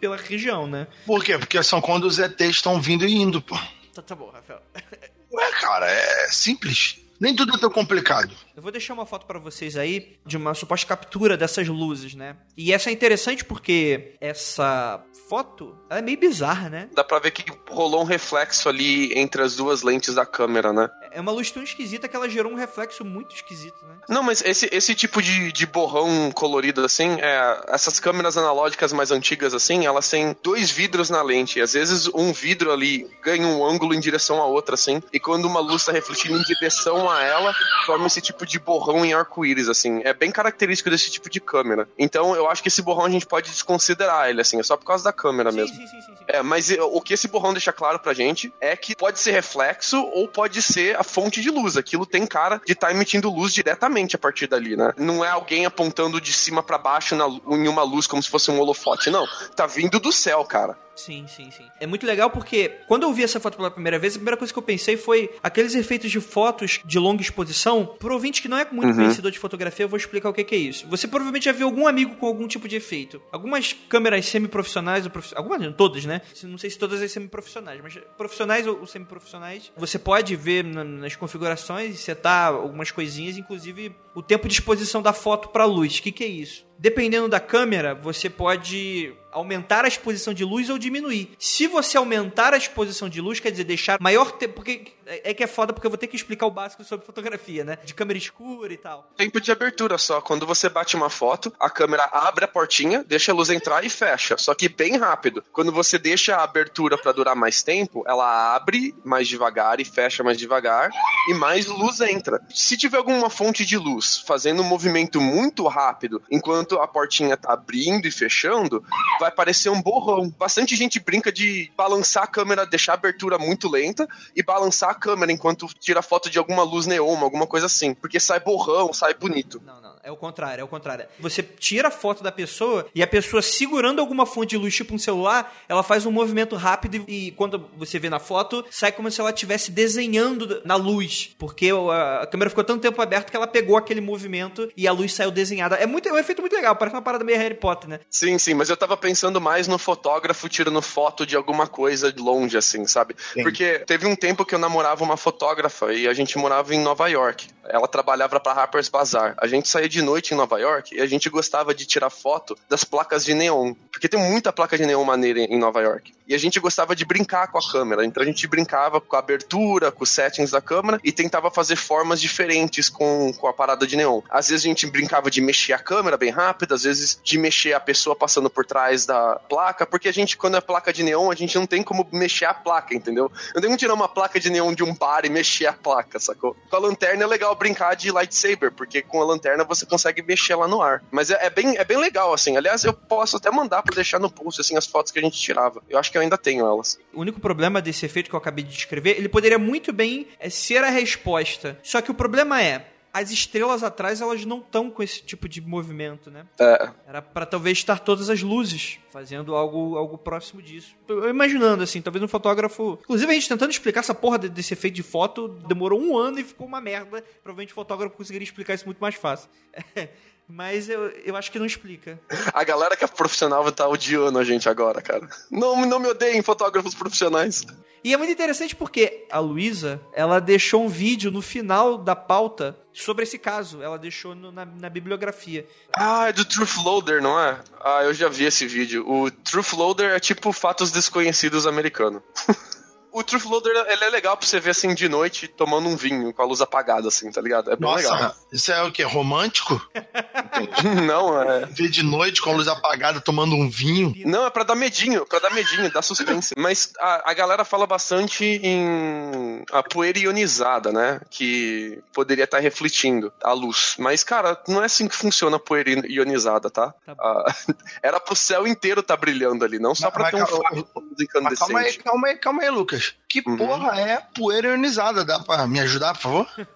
[0.00, 0.86] pela região, né?
[1.06, 1.38] Por quê?
[1.38, 3.56] Porque são quando os ETs estão vindo e indo, pô.
[3.94, 4.60] Tá, tá bom, Rafael.
[5.32, 6.98] Ué, cara, é simples.
[7.20, 8.34] Nem tudo é tão complicado.
[8.56, 12.34] Eu vou deixar uma foto para vocês aí de uma suposta captura dessas luzes, né?
[12.56, 16.88] E essa é interessante porque essa foto é meio bizarra, né?
[16.94, 20.88] Dá pra ver que rolou um reflexo ali entre as duas lentes da câmera, né?
[21.12, 23.96] É uma luz tão esquisita que ela gerou um reflexo muito esquisito, né?
[24.08, 29.10] Não, mas esse, esse tipo de, de borrão colorido assim, é, essas câmeras analógicas mais
[29.10, 31.58] antigas assim, elas têm dois vidros na lente.
[31.58, 35.02] E às vezes um vidro ali ganha um ângulo em direção a outra, assim.
[35.12, 37.52] E quando uma luz está refletindo em direção a ela,
[37.86, 40.00] forma esse tipo de borrão em arco-íris, assim.
[40.04, 41.88] É bem característico desse tipo de câmera.
[41.98, 44.58] Então eu acho que esse borrão a gente pode desconsiderar ele, assim.
[44.60, 45.76] É só por causa da câmera Sim, mesmo.
[45.76, 46.24] sim, sim, sim, sim.
[46.28, 50.00] É, mas o que esse borrão deixa claro pra gente é que pode ser reflexo
[50.14, 51.76] ou pode ser a fonte de luz.
[51.76, 54.92] Aquilo tem cara de estar emitindo luz diretamente a partir dali, né?
[54.98, 58.50] Não é alguém apontando de cima pra baixo na, em uma luz como se fosse
[58.50, 59.26] um holofote, não.
[59.56, 60.78] Tá vindo do céu, cara.
[61.04, 61.64] Sim, sim, sim.
[61.80, 64.52] É muito legal porque quando eu vi essa foto pela primeira vez, a primeira coisa
[64.52, 67.86] que eu pensei foi aqueles efeitos de fotos de longa exposição.
[67.98, 68.96] Pro ouvinte que não é muito Uhum.
[68.96, 70.86] conhecedor de fotografia, eu vou explicar o que que é isso.
[70.88, 73.20] Você provavelmente já viu algum amigo com algum tipo de efeito.
[73.32, 76.20] Algumas câmeras semi-profissionais, ou algumas não, todas, né?
[76.42, 81.16] Não sei se todas as semi-profissionais, mas profissionais ou semi-profissionais, você pode ver na- nas
[81.16, 85.98] configurações e setar algumas coisinhas, inclusive o tempo de exposição da foto para luz.
[85.98, 86.64] O que, que é isso?
[86.78, 91.30] Dependendo da câmera, você pode aumentar a exposição de luz ou diminuir.
[91.38, 94.54] Se você aumentar a exposição de luz, quer dizer, deixar maior tempo.
[94.54, 97.06] Porque é é que é foda porque eu vou ter que explicar o básico sobre
[97.06, 97.78] fotografia, né?
[97.84, 99.08] De câmera escura e tal.
[99.16, 100.20] Tempo de abertura só.
[100.20, 103.88] Quando você bate uma foto, a câmera abre a portinha, deixa a luz entrar e
[103.88, 104.36] fecha.
[104.36, 105.44] Só que bem rápido.
[105.52, 110.22] Quando você deixa a abertura pra durar mais tempo, ela abre mais devagar e fecha
[110.22, 110.90] mais devagar
[111.28, 112.40] e mais luz entra.
[112.52, 117.52] Se tiver alguma fonte de luz fazendo um movimento muito rápido enquanto a portinha tá
[117.52, 118.84] abrindo e fechando,
[119.18, 120.28] vai parecer um borrão.
[120.30, 124.94] Bastante gente brinca de balançar a câmera, deixar a abertura muito lenta e balançar a
[125.00, 127.94] câmera enquanto tira foto de alguma luz neon, alguma coisa assim.
[127.94, 129.60] Porque sai borrão, sai bonito.
[129.64, 129.96] Não, não.
[130.02, 131.06] É o contrário, é o contrário.
[131.18, 134.94] Você tira a foto da pessoa e a pessoa segurando alguma fonte de luz, tipo
[134.94, 138.92] um celular, ela faz um movimento rápido e, e quando você vê na foto, sai
[138.92, 141.34] como se ela estivesse desenhando na luz.
[141.38, 144.92] Porque a, a câmera ficou tanto tempo aberta que ela pegou aquele movimento e a
[144.92, 145.76] luz saiu desenhada.
[145.76, 148.00] É, muito, é um efeito muito legal, parece uma parada meio Harry Potter, né?
[148.08, 152.22] Sim, sim, mas eu tava pensando mais no fotógrafo tirando foto de alguma coisa de
[152.22, 153.14] longe, assim, sabe?
[153.34, 153.42] Sim.
[153.42, 157.06] Porque teve um tempo que eu namorava uma fotógrafa e a gente morava em Nova
[157.08, 157.48] York.
[157.68, 159.34] Ela trabalhava pra Harper's Bazaar.
[159.36, 162.56] A gente saía de noite em Nova York e a gente gostava de tirar foto
[162.68, 163.74] das placas de neon.
[163.92, 166.12] Porque tem muita placa de neon maneira em Nova York.
[166.26, 168.04] E a gente gostava de brincar com a câmera.
[168.04, 171.74] Então a gente brincava com a abertura, com os settings da câmera e tentava fazer
[171.74, 174.20] formas diferentes com, com a parada de neon.
[174.30, 177.72] Às vezes a gente brincava de mexer a câmera bem rápido, às vezes de mexer
[177.72, 181.32] a pessoa passando por trás da placa, porque a gente, quando é placa de neon,
[181.32, 183.30] a gente não tem como mexer a placa, entendeu?
[183.52, 186.20] Não tem como tirar uma placa de neon de um bar e mexer a placa,
[186.20, 186.56] sacou?
[186.70, 190.54] Com a lanterna é legal brincar de lightsaber, porque com a lanterna você consegue mexer
[190.54, 191.02] lá no ar.
[191.10, 192.56] Mas é, é bem, é bem legal, assim.
[192.56, 195.38] Aliás, eu posso até mandar pra deixar no post, assim, as fotos que a gente
[195.38, 195.82] tirava.
[195.88, 196.98] Eu acho que eu ainda tenho elas.
[197.12, 200.48] O único problema desse efeito que eu acabei de descrever, ele poderia muito bem é,
[200.50, 201.78] ser a resposta.
[201.82, 205.60] Só que o problema é, as estrelas atrás, elas não estão com esse tipo de
[205.60, 206.46] movimento, né?
[206.58, 210.94] É, Era pra talvez estar todas as luzes fazendo algo, algo próximo disso.
[211.08, 212.98] Eu imaginando, assim, talvez um fotógrafo.
[213.02, 216.38] Inclusive, a gente tentando explicar essa porra de- desse efeito de foto, demorou um ano
[216.38, 217.22] e ficou uma merda.
[217.42, 219.48] Provavelmente o fotógrafo conseguiria explicar isso muito mais fácil.
[220.52, 222.20] Mas eu, eu acho que não explica.
[222.52, 225.28] a galera que é profissional tá odiando a gente agora, cara.
[225.50, 227.64] Não, não me odeiem, fotógrafos profissionais.
[228.02, 232.74] E é muito interessante porque a Luísa, ela deixou um vídeo no final da pauta
[232.94, 233.82] sobre esse caso.
[233.82, 235.66] Ela deixou no- na, na bibliografia.
[235.94, 237.60] Ah, é do Truth Loader, não é?
[237.78, 239.04] Ah, eu já vi esse vídeo.
[239.06, 242.22] O Truth Loader é tipo fatos desconhecidos americano.
[243.12, 246.32] o Truth Loader, ele é legal pra você ver assim de noite, tomando um vinho,
[246.32, 247.70] com a luz apagada, assim, tá ligado?
[247.70, 248.16] É bem legal.
[248.22, 249.02] Nossa, isso é o quê?
[249.02, 249.80] Romântico?
[251.06, 251.66] Não, é.
[251.66, 254.12] Ver de noite com a luz apagada, tomando um vinho.
[254.24, 256.54] Não, é pra dar medinho, pra dar medinho, dar suspense.
[256.58, 261.20] Mas a, a galera fala bastante em a poeira ionizada, né?
[261.30, 263.94] Que poderia estar refletindo a luz.
[263.98, 266.94] Mas, cara, não é assim que funciona a poeira ionizada, tá?
[267.04, 267.14] Tá.
[267.18, 267.54] Ah,
[268.02, 271.56] era pro céu inteiro tá brilhando ali, não só Mas- pra mas ter um calma,
[271.56, 272.99] calma aí, calma aí, calma aí, Lucas.
[273.28, 273.56] Que Uhum.
[273.56, 275.24] porra é poeira ionizada?
[275.24, 276.48] Dá pra me ajudar, por favor?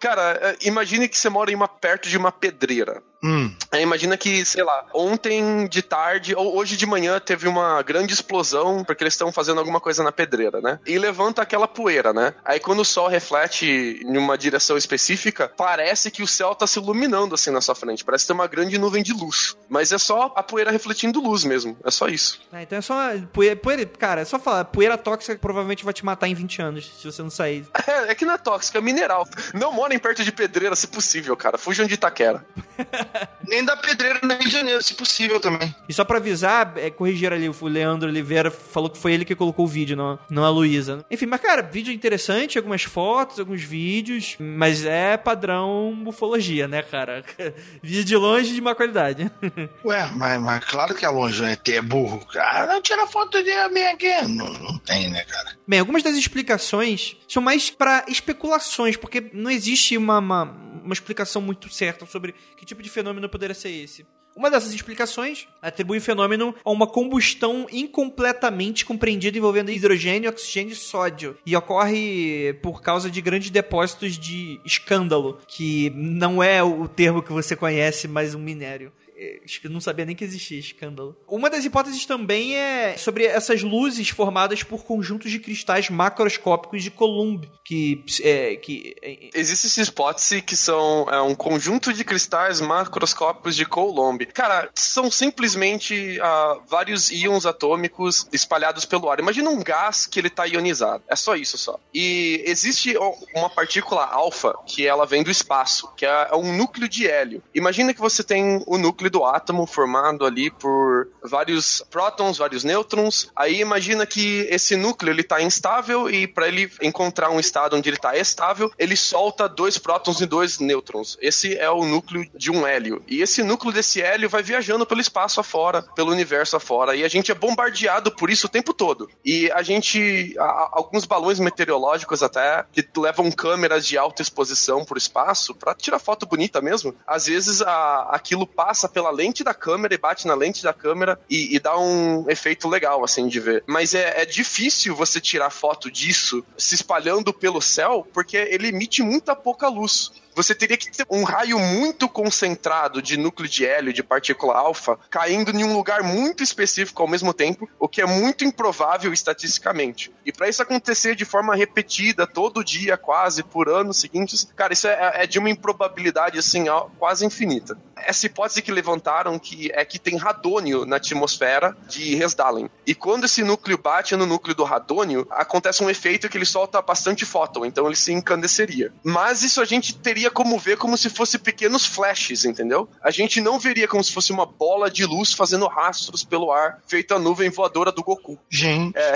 [0.00, 3.02] Cara, é, imagine que você mora em uma, perto de uma pedreira.
[3.24, 3.54] Hum.
[3.70, 8.12] Aí imagina que, sei lá, ontem de tarde ou hoje de manhã teve uma grande
[8.12, 10.80] explosão porque eles estão fazendo alguma coisa na pedreira, né?
[10.86, 12.34] E levanta aquela poeira, né?
[12.44, 16.78] Aí quando o sol reflete em uma direção específica, parece que o céu tá se
[16.78, 18.04] iluminando assim na sua frente.
[18.04, 19.56] Parece ter uma grande nuvem de luz.
[19.68, 21.76] Mas é só a poeira refletindo luz mesmo.
[21.84, 22.40] É só isso.
[22.52, 22.94] Ah, então é só.
[23.32, 24.64] Poeira, poeira- cara, é só falar.
[24.66, 27.64] Poeira tóxica provavelmente vai te matar em 20 anos se você não sair.
[27.92, 29.26] É, é que não é tóxico, é mineral.
[29.52, 31.58] Não morem perto de pedreira se possível, cara.
[31.58, 32.44] Fujam de Itaquera.
[33.46, 35.74] Nem da pedreira no Rio de Janeiro, se possível também.
[35.88, 39.34] E só pra avisar, é, corrigir ali, o Leandro Oliveira falou que foi ele que
[39.34, 41.04] colocou o vídeo, não, não a Luísa.
[41.10, 47.24] Enfim, mas cara, vídeo interessante, algumas fotos, alguns vídeos, mas é padrão ufologia, né, cara?
[47.82, 49.30] vídeo de longe de má qualidade.
[49.84, 51.56] Ué, mas, mas claro que é longe, né?
[51.56, 52.24] Ter burro.
[52.26, 54.22] Cara, não tira foto de mim aqui.
[54.28, 55.56] Não, não tem, né, cara?
[55.72, 60.42] Bem, algumas das explicações são mais para especulações, porque não existe uma, uma,
[60.84, 64.04] uma explicação muito certa sobre que tipo de fenômeno poderia ser esse.
[64.36, 70.76] Uma dessas explicações atribui o fenômeno a uma combustão incompletamente compreendida envolvendo hidrogênio, oxigênio e
[70.76, 71.38] sódio.
[71.46, 77.32] E ocorre por causa de grandes depósitos de escândalo, que não é o termo que
[77.32, 78.92] você conhece, mas um minério.
[79.22, 81.16] É, não sabia nem que existia escândalo.
[81.28, 86.90] Uma das hipóteses também é sobre essas luzes formadas por conjuntos de cristais macroscópicos de
[86.90, 92.60] Coulomb, que, é, que é, existe essa hipótese que são é, um conjunto de cristais
[92.60, 94.26] macroscópicos de Coulomb.
[94.26, 99.20] Cara, são simplesmente uh, vários íons atômicos espalhados pelo ar.
[99.20, 101.04] Imagina um gás que ele está ionizado.
[101.08, 101.78] É só isso só.
[101.94, 102.96] E existe
[103.34, 107.42] uma partícula alfa que ela vem do espaço, que é um núcleo de hélio.
[107.54, 113.30] Imagina que você tem o núcleo do átomo formado ali por vários prótons, vários nêutrons.
[113.36, 117.88] Aí imagina que esse núcleo ele está instável e para ele encontrar um estado onde
[117.88, 121.16] ele está estável, ele solta dois prótons e dois nêutrons.
[121.20, 123.02] Esse é o núcleo de um hélio.
[123.06, 126.96] E esse núcleo desse hélio vai viajando pelo espaço afora, pelo universo afora.
[126.96, 129.08] E a gente é bombardeado por isso o tempo todo.
[129.24, 130.34] E a gente.
[130.72, 136.26] alguns balões meteorológicos até, que levam câmeras de alta exposição o espaço, para tirar foto
[136.26, 136.94] bonita mesmo.
[137.06, 141.18] Às vezes a, aquilo passa pela lente da câmera e bate na lente da câmera
[141.28, 143.64] e, e dá um efeito legal, assim, de ver.
[143.66, 149.02] Mas é, é difícil você tirar foto disso se espalhando pelo céu, porque ele emite
[149.02, 153.92] muita pouca luz você teria que ter um raio muito concentrado de núcleo de hélio,
[153.92, 158.06] de partícula alfa, caindo em um lugar muito específico ao mesmo tempo, o que é
[158.06, 160.12] muito improvável estatisticamente.
[160.24, 164.88] E para isso acontecer de forma repetida, todo dia, quase, por anos seguintes, cara, isso
[164.88, 166.64] é, é de uma improbabilidade, assim,
[166.98, 167.76] quase infinita.
[167.96, 172.68] Essa hipótese que levantaram que é que tem radônio na atmosfera de Resdalen.
[172.86, 176.82] E quando esse núcleo bate no núcleo do radônio, acontece um efeito que ele solta
[176.82, 178.92] bastante fóton, então ele se incandesceria.
[179.04, 182.88] Mas isso a gente teria teria como ver como se fosse pequenos flashes, entendeu?
[183.02, 186.80] A gente não veria como se fosse uma bola de luz fazendo rastros pelo ar,
[186.86, 188.38] feita a nuvem voadora do Goku.
[188.48, 188.96] Gente.
[188.96, 189.14] É.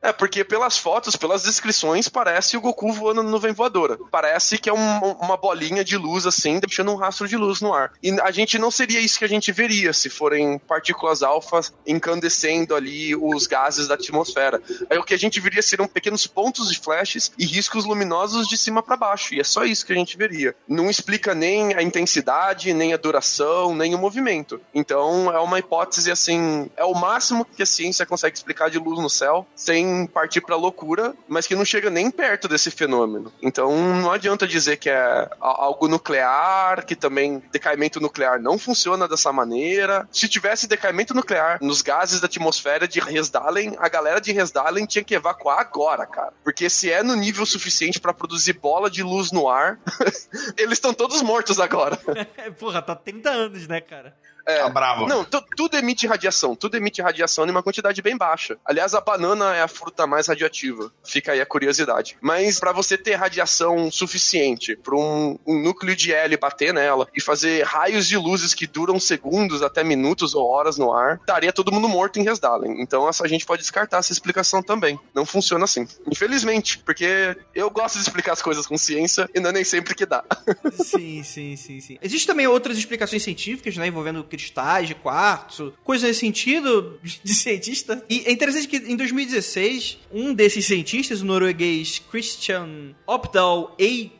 [0.00, 3.98] É, porque pelas fotos, pelas descrições, parece o Goku voando na nuvem voadora.
[4.10, 7.74] Parece que é um, uma bolinha de luz, assim, deixando um rastro de luz no
[7.74, 7.92] ar.
[8.02, 12.74] E a gente não seria isso que a gente veria se forem partículas alfas incandescendo
[12.74, 14.62] ali os gases da atmosfera.
[14.88, 18.56] Aí o que a gente veria seriam pequenos pontos de flashes e riscos luminosos de
[18.56, 19.34] cima para baixo.
[19.34, 20.54] E é só isso que a gente veria.
[20.66, 24.60] Não explica nem a intensidade, nem a duração, nem o movimento.
[24.72, 29.00] Então é uma hipótese, assim, é o máximo que a ciência consegue explicar de luz
[29.00, 33.32] no céu, sem partir pra loucura, mas que não chega nem perto desse fenômeno.
[33.42, 39.32] Então não adianta dizer que é algo nuclear, que também decaimento nuclear não funciona dessa
[39.32, 40.08] maneira.
[40.12, 45.04] Se tivesse decaimento nuclear nos gases da atmosfera de Resdalen, a galera de Resdalen tinha
[45.04, 46.32] que evacuar agora, cara.
[46.44, 49.78] Porque se é no nível suficiente para produzir bola de luz no ar,
[50.56, 51.98] eles estão todos mortos agora.
[52.58, 54.14] Porra, tá 30 anos, né, cara?
[54.48, 55.06] É, tá bravo.
[55.06, 56.56] Não, tudo emite radiação.
[56.56, 58.56] Tudo emite radiação em uma quantidade bem baixa.
[58.64, 60.90] Aliás, a banana é a fruta mais radioativa.
[61.04, 62.16] Fica aí a curiosidade.
[62.22, 67.20] Mas para você ter radiação suficiente para um, um, núcleo de hélio bater nela e
[67.20, 71.70] fazer raios de luzes que duram segundos até minutos ou horas no ar, estaria todo
[71.70, 72.80] mundo morto em Resdalen.
[72.80, 74.98] Então essa, a gente pode descartar essa explicação também.
[75.14, 75.86] Não funciona assim.
[76.10, 79.94] Infelizmente, porque eu gosto de explicar as coisas com ciência e não é nem sempre
[79.94, 80.24] que dá.
[80.72, 81.98] sim, sim, sim, sim.
[82.00, 88.02] Existem também outras explicações científicas, né, envolvendo cristais de quartzo, coisa nesse sentido de cientista.
[88.08, 94.12] E é interessante que em 2016, um desses cientistas, o norueguês Christian Opdal Eid,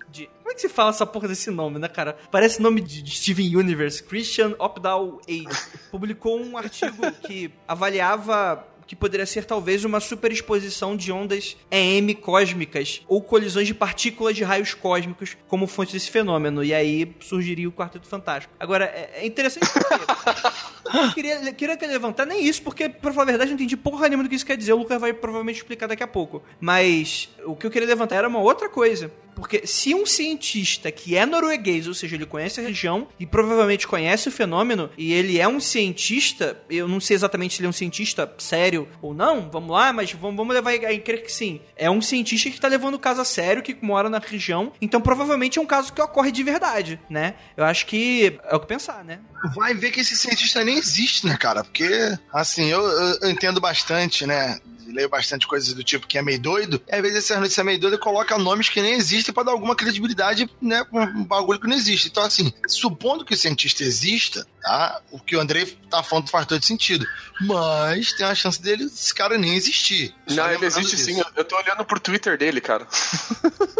[0.43, 2.17] como é que se fala essa porra desse nome, né, cara?
[2.31, 4.03] Parece nome de Steven Universe.
[4.03, 5.47] Christian Opdal Eid
[5.91, 13.03] publicou um artigo que avaliava que poderia ser talvez uma superexposição de ondas EM cósmicas
[13.07, 16.65] ou colisões de partículas de raios cósmicos como fonte desse fenômeno.
[16.65, 18.53] E aí surgiria o Quarteto Fantástico.
[18.59, 19.95] Agora, é, é interessante porque
[20.97, 24.09] eu queria, queria levantar nem isso, porque, pra falar a verdade, eu não entendi porra
[24.09, 24.73] nenhuma do que isso quer dizer.
[24.73, 26.43] O Lucas vai provavelmente explicar daqui a pouco.
[26.59, 29.13] Mas o que eu queria levantar era uma outra coisa.
[29.39, 33.87] Porque se um cientista que é norueguês, ou seja, ele conhece a região e provavelmente
[33.87, 37.71] conhece o fenômeno, e ele é um cientista, eu não sei exatamente se ele é
[37.71, 41.61] um cientista sério ou não, vamos lá, mas vamos, levar a crer que sim.
[41.77, 45.01] É um cientista que tá levando o caso a sério, que mora na região, então
[45.01, 47.35] provavelmente é um caso que ocorre de verdade, né?
[47.57, 49.21] Eu acho que é o que pensar, né?
[49.55, 51.63] Vai ver que esse cientista nem existe, né, cara?
[51.63, 51.89] Porque,
[52.33, 52.83] assim, eu,
[53.23, 54.59] eu entendo bastante, né?
[54.93, 57.65] leio bastante coisas do tipo que é meio doido, e às vezes essa notícia é
[57.65, 61.67] meio doida coloca nomes que nem existem para dar alguma credibilidade, né, um bagulho que
[61.67, 62.09] não existe.
[62.09, 65.01] Então, assim, supondo que o cientista exista, tá?
[65.11, 67.07] O que o Andrei tá falando faz todo sentido.
[67.41, 70.15] Mas tem a chance dele, esse cara nem existir.
[70.27, 71.05] Só não, ele existe disso.
[71.05, 71.23] sim.
[71.37, 72.87] Eu tô olhando pro Twitter dele, cara.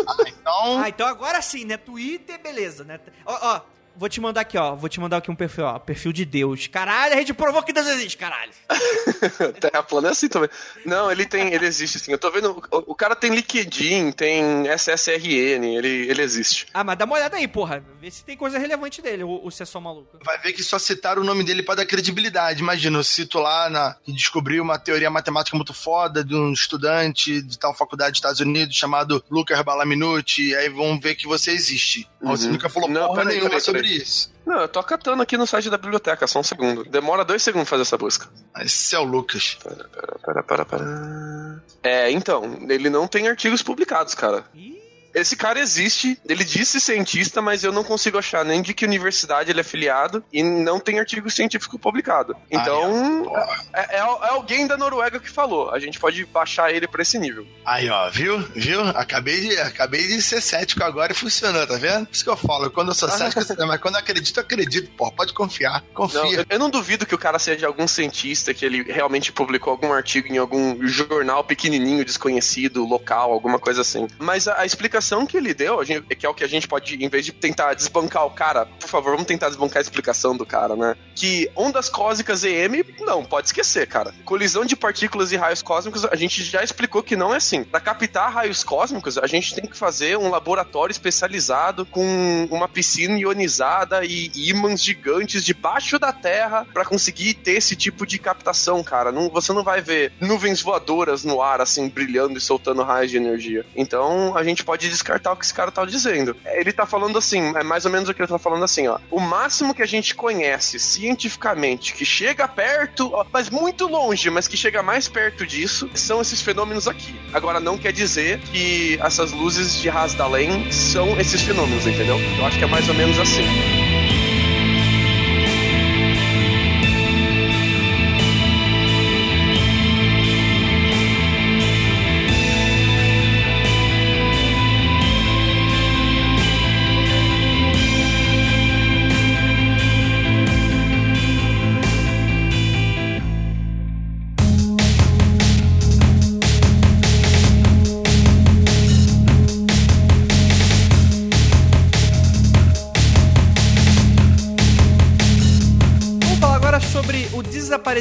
[0.07, 0.79] Ah, então.
[0.83, 1.77] Ah, então agora sim, né?
[1.77, 2.99] Twitter, beleza, né?
[3.27, 3.61] Ó, ó,
[3.99, 4.77] Vou te mandar aqui, ó.
[4.77, 5.77] Vou te mandar aqui um perfil, ó.
[5.77, 6.69] Perfil de Deus.
[6.69, 8.53] Caralho, a gente provou que Deus existe, caralho.
[9.61, 10.49] Terra plana é assim também.
[10.87, 12.13] Não, ele tem, ele existe sim.
[12.13, 12.63] Eu tô vendo.
[12.71, 16.69] O, o, cara tem LinkedIn, tem SSRN, ele, ele existe.
[16.73, 17.83] Ah, mas dá uma olhada aí, porra.
[18.01, 20.17] Vê se tem coisa relevante dele, se é só maluco.
[20.25, 22.63] Vai ver que só citaram o nome dele pra dar credibilidade.
[22.63, 27.43] Imagina, eu cito lá na, que descobriu uma teoria matemática muito foda de um estudante
[27.43, 30.55] de tal faculdade dos Estados Unidos chamado Lucas Balaminuti.
[30.55, 32.09] Aí vão ver que você existe.
[32.21, 32.31] Uhum.
[32.31, 34.33] Você nunca falou Não, porra nenhuma peraí, sobre isso.
[34.47, 36.85] Não, eu tô acatando aqui no site da biblioteca, só um segundo.
[36.85, 38.29] Demora dois segundos fazer essa busca.
[38.61, 39.59] Esse é o Lucas.
[39.63, 41.63] Pera, pera, pera, pera, pera.
[41.83, 44.45] É, então, ele não tem artigos publicados, cara.
[44.55, 44.78] Ih?
[45.21, 49.51] Esse cara existe, ele disse cientista, mas eu não consigo achar nem de que universidade
[49.51, 52.37] ele é afiliado e não tem artigo científico publicado.
[52.51, 53.31] Então,
[53.75, 55.71] é, é, é, alguém da Noruega que falou.
[55.71, 57.47] A gente pode baixar ele pra esse nível.
[57.65, 58.39] Aí, ó, viu?
[58.55, 58.81] Viu?
[58.81, 62.07] Acabei de, acabei de ser cético agora e funcionou, tá vendo?
[62.07, 64.91] Por isso que eu falo, quando eu sou cético, mas quando eu acredito, eu acredito,
[64.97, 65.11] pô.
[65.11, 66.23] Pode confiar, confia.
[66.23, 69.71] Não, eu, eu não duvido que o cara seja algum cientista, que ele realmente publicou
[69.73, 74.07] algum artigo em algum jornal pequenininho, desconhecido, local, alguma coisa assim.
[74.19, 75.79] Mas a, a explicação explicação que ele deu,
[76.19, 78.89] que é o que a gente pode, em vez de tentar desbancar o cara, por
[78.89, 80.97] favor, vamos tentar desbancar a explicação do cara, né?
[81.15, 84.13] Que ondas cósmicas EM, não, pode esquecer, cara.
[84.25, 87.65] Colisão de partículas e raios cósmicos, a gente já explicou que não é assim.
[87.65, 93.19] Para captar raios cósmicos, a gente tem que fazer um laboratório especializado com uma piscina
[93.19, 99.11] ionizada e ímãs gigantes debaixo da Terra para conseguir ter esse tipo de captação, cara.
[99.11, 103.17] Não, você não vai ver nuvens voadoras no ar, assim, brilhando e soltando raios de
[103.17, 103.65] energia.
[103.75, 106.37] Então, a gente pode descartar o que esse cara tá dizendo.
[106.45, 108.99] Ele tá falando assim, é mais ou menos o que ele tá falando assim, ó.
[109.11, 114.49] O máximo que a gente conhece cientificamente, que chega perto, ó, mas muito longe, mas
[114.49, 117.15] que chega mais perto disso, são esses fenômenos aqui.
[117.33, 122.19] Agora, não quer dizer que essas luzes de Hasdalen são esses fenômenos, entendeu?
[122.39, 123.78] Eu acho que é mais ou menos assim.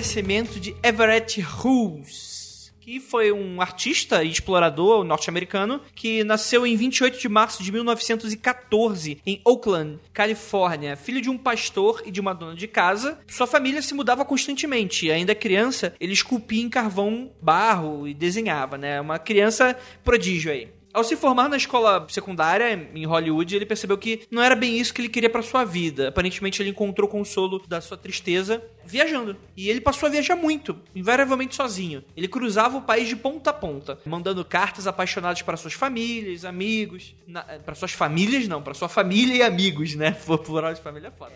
[0.08, 7.20] Desaparecimento de Everett Hughes, que foi um artista e explorador norte-americano que nasceu em 28
[7.20, 10.96] de março de 1914 em Oakland, Califórnia.
[10.96, 15.12] Filho de um pastor e de uma dona de casa, sua família se mudava constantemente.
[15.12, 19.02] Ainda criança, ele esculpia em carvão barro e desenhava, né?
[19.02, 20.77] Uma criança prodígio aí.
[20.98, 24.92] Ao se formar na escola secundária em Hollywood, ele percebeu que não era bem isso
[24.92, 26.08] que ele queria para sua vida.
[26.08, 29.38] Aparentemente, ele encontrou consolo da sua tristeza viajando.
[29.56, 32.04] E ele passou a viajar muito, invariavelmente sozinho.
[32.16, 37.14] Ele cruzava o país de ponta a ponta, mandando cartas apaixonadas para suas famílias, amigos.
[37.28, 40.12] Eh, para suas famílias, não, para sua família e amigos, né?
[40.46, 41.34] Plural de família é foda.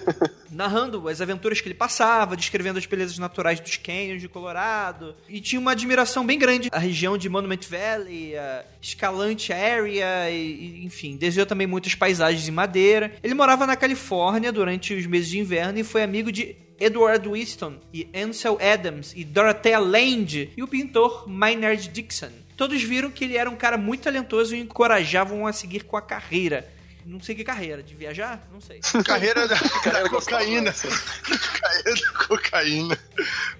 [0.50, 5.14] Narrando as aventuras que ele passava, descrevendo as belezas naturais dos canyons de Colorado.
[5.28, 8.64] E tinha uma admiração bem grande a região de Monument Valley, a
[9.04, 13.14] Escalante Area, e, enfim, desenhou também muitas paisagens em madeira.
[13.22, 17.74] Ele morava na Califórnia durante os meses de inverno e foi amigo de Edward Winston
[17.92, 22.30] e Ansel Adams e Dorothea Land e o pintor Maynard Dixon.
[22.56, 26.02] Todos viram que ele era um cara muito talentoso e encorajavam a seguir com a
[26.02, 26.66] carreira.
[27.06, 28.40] Não sei que carreira, de viajar?
[28.50, 28.80] Não sei.
[29.04, 30.72] Carreira da, carreira cocaína.
[31.60, 32.98] carreira da cocaína.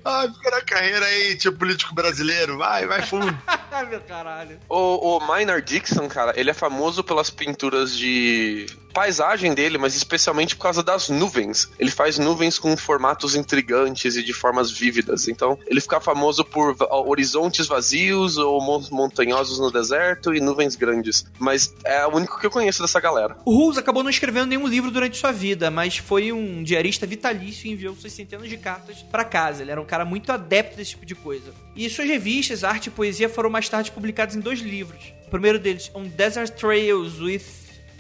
[0.03, 2.57] Ah, fica na carreira aí, tipo político brasileiro.
[2.57, 3.36] Vai, vai fundo.
[3.83, 4.59] Meu caralho.
[4.68, 10.55] O, o Maynard Dixon, cara, ele é famoso pelas pinturas de paisagem dele, mas especialmente
[10.55, 11.68] por causa das nuvens.
[11.78, 15.26] Ele faz nuvens com formatos intrigantes e de formas vívidas.
[15.26, 21.26] Então, ele fica famoso por horizontes vazios ou montanhosos no deserto e nuvens grandes.
[21.38, 23.36] Mas é o único que eu conheço dessa galera.
[23.45, 27.66] O Rules acabou não escrevendo nenhum livro durante sua vida, mas foi um diarista vitalício
[27.66, 29.62] e enviou suas centenas de cartas para casa.
[29.62, 31.53] Ele era um cara muito adepto desse tipo de coisa.
[31.74, 35.12] E suas revistas, arte e poesia foram mais tarde publicadas em dois livros.
[35.26, 37.42] O primeiro deles, On Desert Trails with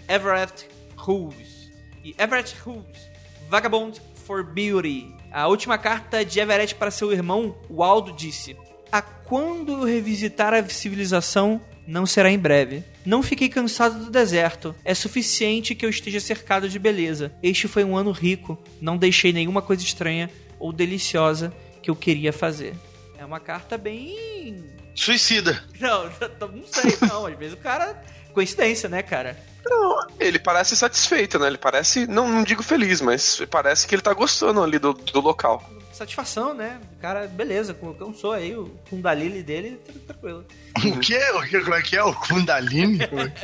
[0.08, 0.73] Everett
[1.04, 1.70] Rules.
[2.02, 3.10] E Everett Rules,
[3.48, 5.14] Vagabond for Beauty.
[5.30, 8.56] A última carta de Everett para seu irmão, Waldo, disse:
[8.90, 12.82] A quando eu revisitar a civilização, não será em breve.
[13.04, 14.74] Não fiquei cansado do deserto.
[14.84, 17.32] É suficiente que eu esteja cercado de beleza.
[17.42, 18.58] Este foi um ano rico.
[18.80, 21.52] Não deixei nenhuma coisa estranha ou deliciosa
[21.82, 22.74] que eu queria fazer.
[23.18, 24.64] É uma carta bem.
[24.94, 25.62] Suicida.
[25.78, 26.04] Não,
[26.48, 27.26] não sei, não.
[27.26, 28.02] Às vezes o cara.
[28.32, 29.36] Coincidência, né, cara?
[29.64, 31.46] Não, ele parece satisfeito, né?
[31.46, 35.20] Ele parece, não, não digo feliz, mas parece que ele tá gostando ali do, do
[35.20, 35.62] local.
[35.92, 36.80] Satisfação, né?
[36.96, 40.44] O cara, beleza, cansou aí o Kundalini dele, tranquilo.
[40.76, 41.20] O quê?
[41.34, 41.60] O que?
[41.60, 42.02] Como é que é?
[42.02, 42.98] O Kundalini?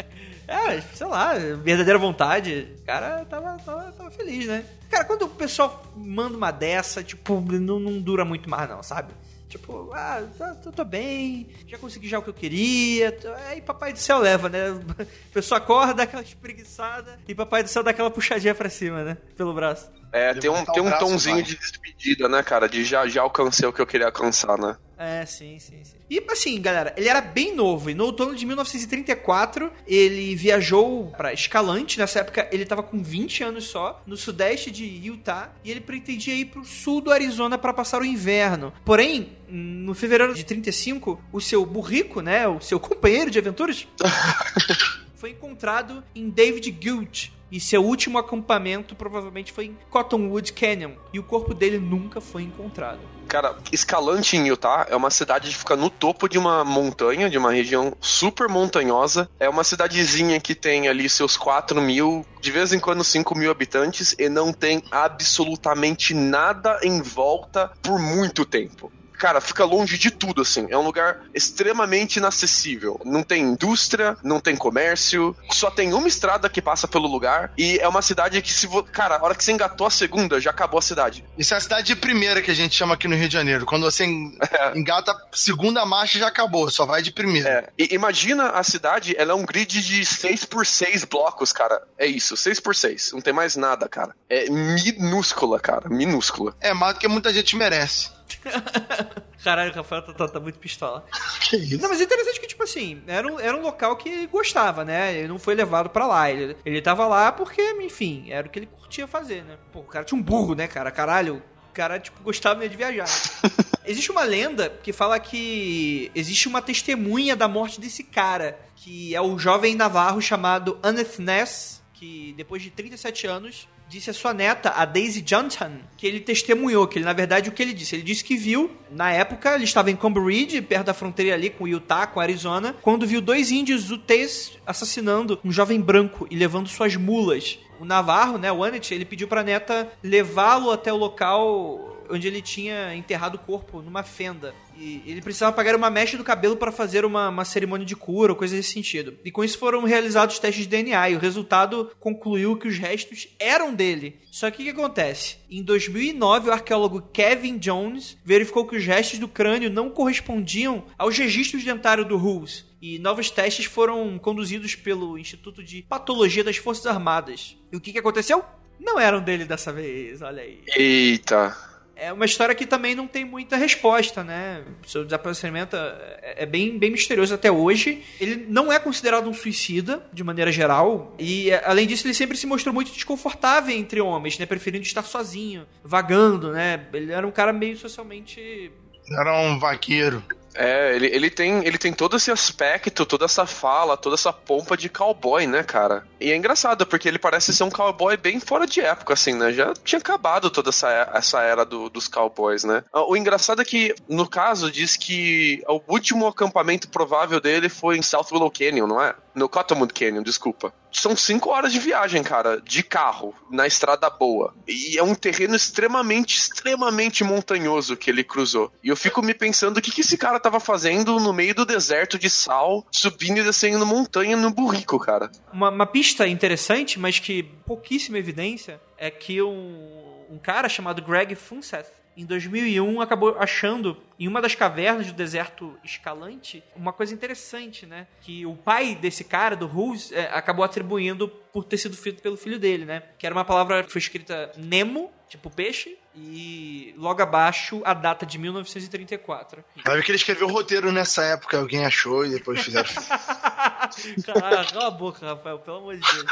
[0.48, 2.68] é, sei lá, verdadeira vontade.
[2.80, 4.64] O cara tava, tava, tava feliz, né?
[4.90, 9.12] Cara, quando o pessoal manda uma dessa, tipo, não, não dura muito mais, não, sabe?
[9.50, 10.22] Tipo, ah,
[10.62, 13.18] tô, tô, bem, já consegui já o que eu queria.
[13.48, 14.68] Aí papai do céu leva, né?
[15.02, 19.02] A pessoa acorda, dá aquela espreguiçada e papai do céu dá aquela puxadinha pra cima,
[19.02, 19.16] né?
[19.36, 19.90] Pelo braço.
[20.12, 22.68] É, tem um, tem um tonzinho de despedida, né, cara?
[22.68, 24.76] De já, já alcancei o que eu queria alcançar, né?
[24.98, 25.96] É, sim, sim, sim.
[26.10, 27.88] E assim, galera, ele era bem novo.
[27.88, 31.98] E no outono de 1934, ele viajou para Escalante.
[31.98, 35.52] Nessa época, ele tava com 20 anos só, no sudeste de Utah.
[35.64, 38.74] E ele pretendia ir pro sul do Arizona para passar o inverno.
[38.84, 42.46] Porém, no fevereiro de 35, o seu burrico, né?
[42.46, 43.86] O seu companheiro de aventuras.
[45.20, 50.92] foi encontrado em David Gulch, e seu último acampamento provavelmente foi em Cottonwood Canyon.
[51.12, 53.00] E o corpo dele nunca foi encontrado.
[53.28, 57.38] Cara, Escalante em Utah é uma cidade que fica no topo de uma montanha, de
[57.38, 59.30] uma região super montanhosa.
[59.38, 63.50] É uma cidadezinha que tem ali seus 4 mil, de vez em quando 5 mil
[63.50, 68.90] habitantes, e não tem absolutamente nada em volta por muito tempo
[69.20, 70.66] cara, fica longe de tudo, assim.
[70.70, 72.98] É um lugar extremamente inacessível.
[73.04, 77.78] Não tem indústria, não tem comércio, só tem uma estrada que passa pelo lugar e
[77.78, 78.82] é uma cidade que se vo...
[78.82, 81.22] cara, a hora que você engatou a segunda, já acabou a cidade.
[81.36, 83.66] Isso é a cidade de primeira que a gente chama aqui no Rio de Janeiro.
[83.66, 84.06] Quando você
[84.74, 87.50] engata a segunda marcha, já acabou, só vai de primeira.
[87.50, 87.68] É.
[87.78, 91.82] E imagina a cidade, ela é um grid de 6 por 6 blocos, cara.
[91.98, 94.14] É isso, 6 por 6 Não tem mais nada, cara.
[94.30, 96.54] É minúscula, cara, minúscula.
[96.58, 98.19] É mais do que muita gente merece.
[99.42, 101.04] Caralho, o Rafael tá, tá, tá, muito pistola.
[101.48, 101.80] Que isso?
[101.80, 105.16] Não, mas é interessante que, tipo assim, era um, era um local que gostava, né?
[105.16, 106.30] Ele não foi levado para lá.
[106.30, 109.56] Ele, ele tava lá porque, enfim, era o que ele curtia fazer, né?
[109.72, 110.90] Pô, o cara tinha um burro, né, cara?
[110.90, 113.08] Caralho, o cara, tipo, gostava de viajar.
[113.84, 119.20] existe uma lenda que fala que existe uma testemunha da morte desse cara, que é
[119.20, 124.70] o jovem navarro chamado Anneth Ness, que depois de 37 anos disse a sua neta,
[124.70, 127.96] a Daisy Johnson, que ele testemunhou, que ele, na verdade, o que ele disse?
[127.96, 131.66] Ele disse que viu, na época, ele estava em Cambridge, perto da fronteira ali com
[131.66, 136.94] Utah, com Arizona, quando viu dois índios Utes assassinando um jovem branco e levando suas
[136.94, 137.58] mulas.
[137.80, 142.42] O Navarro, né, o Annette, ele pediu pra neta levá-lo até o local onde ele
[142.42, 144.54] tinha enterrado o corpo numa fenda.
[144.76, 148.32] E ele precisava pagar uma mecha do cabelo para fazer uma, uma cerimônia de cura
[148.32, 149.16] ou coisa desse sentido.
[149.24, 153.28] E com isso foram realizados testes de DNA e o resultado concluiu que os restos
[153.38, 154.18] eram dele.
[154.30, 155.38] Só que o que acontece?
[155.50, 161.16] Em 2009, o arqueólogo Kevin Jones verificou que os restos do crânio não correspondiam aos
[161.18, 162.64] registros dentários do Hulse.
[162.80, 167.56] E novos testes foram conduzidos pelo Instituto de Patologia das Forças Armadas.
[167.70, 168.42] E o que, que aconteceu?
[168.78, 170.62] Não eram dele dessa vez, olha aí.
[170.74, 171.69] Eita
[172.00, 174.62] é uma história que também não tem muita resposta, né?
[174.84, 178.02] O seu desaparecimento é, é bem, bem misterioso até hoje.
[178.18, 182.46] Ele não é considerado um suicida, de maneira geral, e além disso, ele sempre se
[182.46, 184.46] mostrou muito desconfortável entre homens, né?
[184.46, 186.86] Preferindo estar sozinho, vagando, né?
[186.92, 188.72] Ele era um cara meio socialmente.
[189.10, 190.24] Era um vaqueiro.
[190.54, 194.76] É, ele, ele, tem, ele tem todo esse aspecto, toda essa fala, toda essa pompa
[194.76, 196.04] de cowboy, né, cara?
[196.20, 199.52] E é engraçado, porque ele parece ser um cowboy bem fora de época, assim, né?
[199.52, 202.82] Já tinha acabado toda essa, essa era do, dos cowboys, né?
[202.92, 207.96] Ah, o engraçado é que, no caso, diz que o último acampamento provável dele foi
[207.96, 209.14] em South Willow Canyon, não é?
[209.34, 210.72] No Cottonwood Canyon, desculpa.
[210.92, 214.54] São cinco horas de viagem, cara, de carro, na estrada boa.
[214.66, 218.72] E é um terreno extremamente, extremamente montanhoso que ele cruzou.
[218.82, 221.64] E eu fico me pensando o que, que esse cara tava fazendo no meio do
[221.64, 225.30] deserto de sal, subindo e descendo montanha no burrico, cara.
[225.52, 231.34] Uma, uma pista interessante, mas que pouquíssima evidência, é que um, um cara chamado Greg
[231.34, 237.86] Funseth, em 2001 acabou achando em uma das cavernas do deserto escalante uma coisa interessante,
[237.86, 238.06] né?
[238.20, 242.36] Que o pai desse cara, do Hulse, é, acabou atribuindo por ter sido feito pelo
[242.36, 243.02] filho dele, né?
[243.18, 248.26] Que era uma palavra que foi escrita Nemo, tipo peixe, e logo abaixo a data
[248.26, 249.64] de 1934.
[249.84, 252.90] Vai ver que ele escreveu o roteiro nessa época, alguém achou e depois fizeram.
[254.26, 256.26] Cala a boca, Rafael, pelo amor de Deus.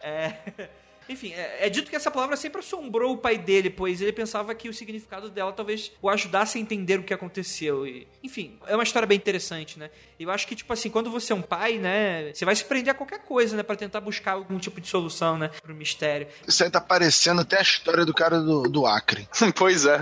[0.00, 0.68] É.
[1.08, 4.54] Enfim, é, é, dito que essa palavra sempre assombrou o pai dele, pois ele pensava
[4.54, 7.86] que o significado dela talvez o ajudasse a entender o que aconteceu.
[7.86, 9.90] E, enfim, é uma história bem interessante, né?
[10.18, 12.92] Eu acho que, tipo assim, quando você é um pai, né, você vai se prender
[12.92, 16.26] a qualquer coisa, né, para tentar buscar algum tipo de solução, né, pro mistério.
[16.46, 19.28] Isso aí tá parecendo até a história do cara do, do Acre.
[19.56, 19.98] pois é.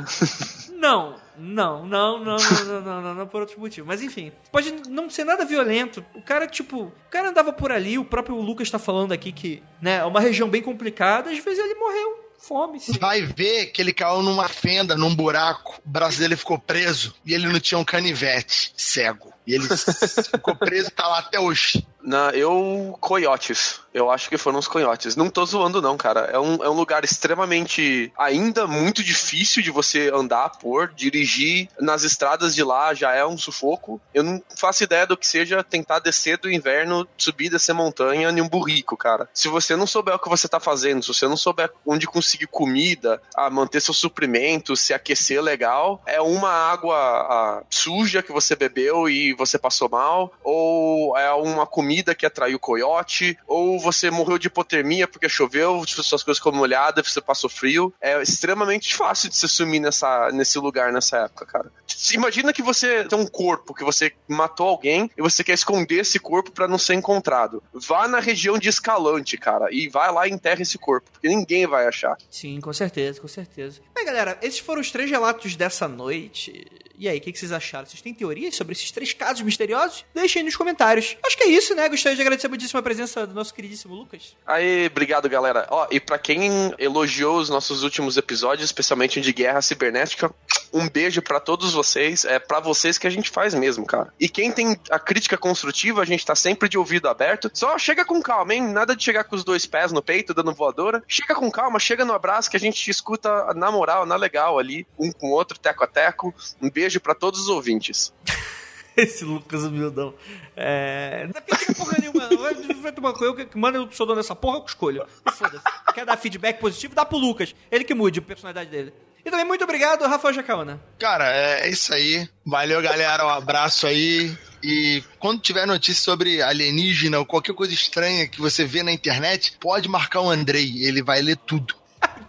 [0.71, 3.87] Não, não, não, não, não, não, não, não, por outro motivo.
[3.87, 6.05] Mas enfim, pode não ser nada violento.
[6.15, 9.63] O cara, tipo, o cara andava por ali, o próprio Lucas tá falando aqui que,
[9.81, 12.81] né, é uma região bem complicada, às vezes ele morreu fome.
[12.81, 12.93] Sim.
[12.99, 15.81] Vai ver que ele caiu numa fenda, num buraco.
[15.87, 18.73] O braço dele ficou preso e ele não tinha um canivete.
[18.77, 19.33] Cego.
[19.47, 19.69] E ele
[20.31, 21.87] ficou preso e tá lá até hoje.
[22.03, 23.81] Na, eu, coiotes.
[23.95, 25.15] Eu acho que foram os coiotes.
[25.15, 26.23] Não tô zoando, não, cara.
[26.33, 28.13] É um, é um lugar extremamente.
[28.19, 33.39] ainda muito difícil de você andar por, dirigir nas estradas de lá já é um
[33.39, 34.01] sufoco.
[34.13, 38.41] Eu não faço ideia do que seja tentar descer do inverno, subir, descer montanha em
[38.41, 39.29] um burrico, cara.
[39.33, 42.47] Se você não souber o que você tá fazendo, se você não souber onde conseguir
[42.47, 48.57] comida, a manter seu suprimento, se aquecer legal, é uma água a, suja que você
[48.57, 54.39] bebeu e você passou mal, ou é uma comida que atraiu coiote, ou você morreu
[54.39, 57.93] de hipotermia porque choveu, suas coisas ficou molhadas, você passou frio.
[58.01, 61.73] É extremamente fácil de se sumir nessa, nesse lugar nessa época, cara.
[62.13, 66.19] Imagina que você tem um corpo, que você matou alguém e você quer esconder esse
[66.19, 67.63] corpo para não ser encontrado.
[67.73, 71.67] Vá na região de Escalante, cara, e vai lá e enterra esse corpo, porque ninguém
[71.67, 72.17] vai achar.
[72.31, 73.81] Sim, com certeza, com certeza.
[73.95, 76.67] Bem, galera, esses foram os três relatos dessa noite.
[76.99, 77.87] E aí, o que, que, vocês acharam?
[77.87, 80.05] Vocês têm teorias sobre esses três casos misteriosos?
[80.13, 81.17] Deixem aí nos comentários.
[81.25, 81.89] Acho que é isso, né?
[81.89, 84.37] Gostaria de agradecer muitíssimo a presença do nosso queridíssimo Lucas.
[84.47, 85.67] Aí, obrigado, galera.
[85.71, 90.35] Ó, e para quem elogiou os nossos últimos episódios, especialmente de guerra cibernética,
[90.73, 92.25] um beijo para todos vocês.
[92.25, 94.13] É para vocês que a gente faz mesmo, cara.
[94.19, 97.51] E quem tem a crítica construtiva, a gente tá sempre de ouvido aberto.
[97.53, 98.63] Só chega com calma, hein?
[98.63, 101.03] Nada de chegar com os dois pés no peito, dando voadora.
[101.07, 104.87] Chega com calma, chega no abraço que a gente escuta na moral, na legal ali,
[104.99, 106.35] um com o outro, teco a teco.
[106.61, 108.13] Um beijo para todos os ouvintes.
[108.97, 110.15] Esse Lucas humildão.
[110.57, 111.29] É.
[111.33, 112.29] Não tem porra nenhuma.
[112.37, 115.07] Vai, vai tomar eu que manda o sou dono dessa porra, eu escolho.
[115.33, 115.65] Foda-se.
[115.95, 116.95] Quer dar feedback positivo?
[116.95, 117.55] Dá pro Lucas.
[117.71, 118.93] Ele que mude a personalidade dele.
[119.25, 120.81] E também muito obrigado, Rafael Jacaona.
[120.99, 122.29] Cara, é isso aí.
[122.45, 123.25] Valeu, galera.
[123.25, 124.37] Um abraço aí.
[124.63, 129.57] E quando tiver notícia sobre alienígena ou qualquer coisa estranha que você vê na internet,
[129.61, 130.85] pode marcar o Andrei.
[130.85, 131.82] Ele vai ler tudo.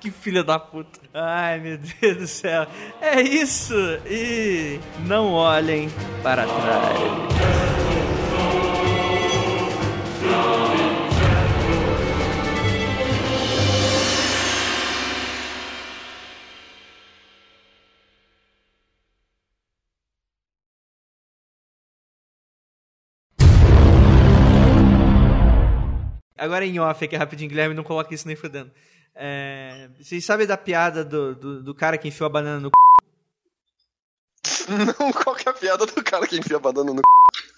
[0.04, 1.00] Que filha da puta.
[1.14, 2.68] Ai, meu Deus do céu.
[3.00, 3.74] É isso.
[4.06, 4.78] E
[5.08, 5.90] não olhem
[6.22, 7.00] para trás.
[26.38, 28.70] Agora em off aqui rapidinho, Guilherme, não coloque isso nem fudendo.
[29.16, 32.72] É, vocês sabem da piada do, do, do, cara que enfiou a banana no
[34.46, 34.66] c...
[35.00, 37.04] Não, qual que é a piada do cara que enfia a banana no c...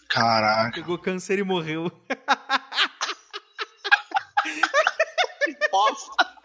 [0.09, 0.73] Caraca.
[0.73, 1.89] Pegou câncer e morreu.
[5.71, 6.35] Bosta.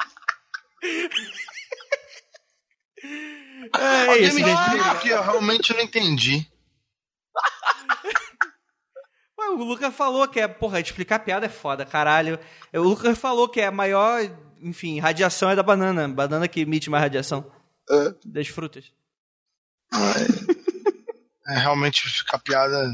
[3.78, 5.00] É, é isso, gente.
[5.02, 6.46] Que eu realmente não entendi.
[9.38, 12.38] Ué, o Lucas falou que é, porra, explicar piada é foda, caralho.
[12.72, 14.22] O Lucas falou que é a maior,
[14.62, 16.08] enfim, radiação é da banana.
[16.08, 17.50] Banana que emite mais radiação.
[17.90, 18.14] É.
[18.24, 18.92] Das frutas.
[21.48, 22.88] É, realmente ficar piada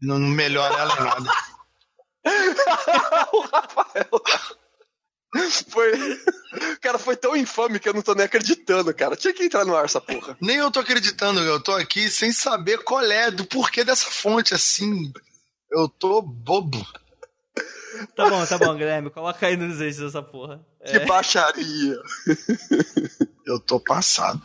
[0.00, 1.30] não melhora ela nada.
[3.32, 4.22] o Rafael.
[5.70, 5.92] Foi.
[6.80, 9.16] Cara, foi tão infame que eu não tô nem acreditando, cara.
[9.16, 10.36] Tinha que entrar no ar essa porra.
[10.40, 14.52] Nem eu tô acreditando, eu tô aqui sem saber qual é, do porquê dessa fonte
[14.52, 15.10] assim.
[15.70, 16.86] Eu tô bobo.
[18.14, 19.10] Tá bom, tá bom, Guilherme.
[19.10, 20.60] Coloca aí nos eixos essa porra.
[20.84, 21.96] Que baixaria.
[23.46, 24.40] Eu tô passado.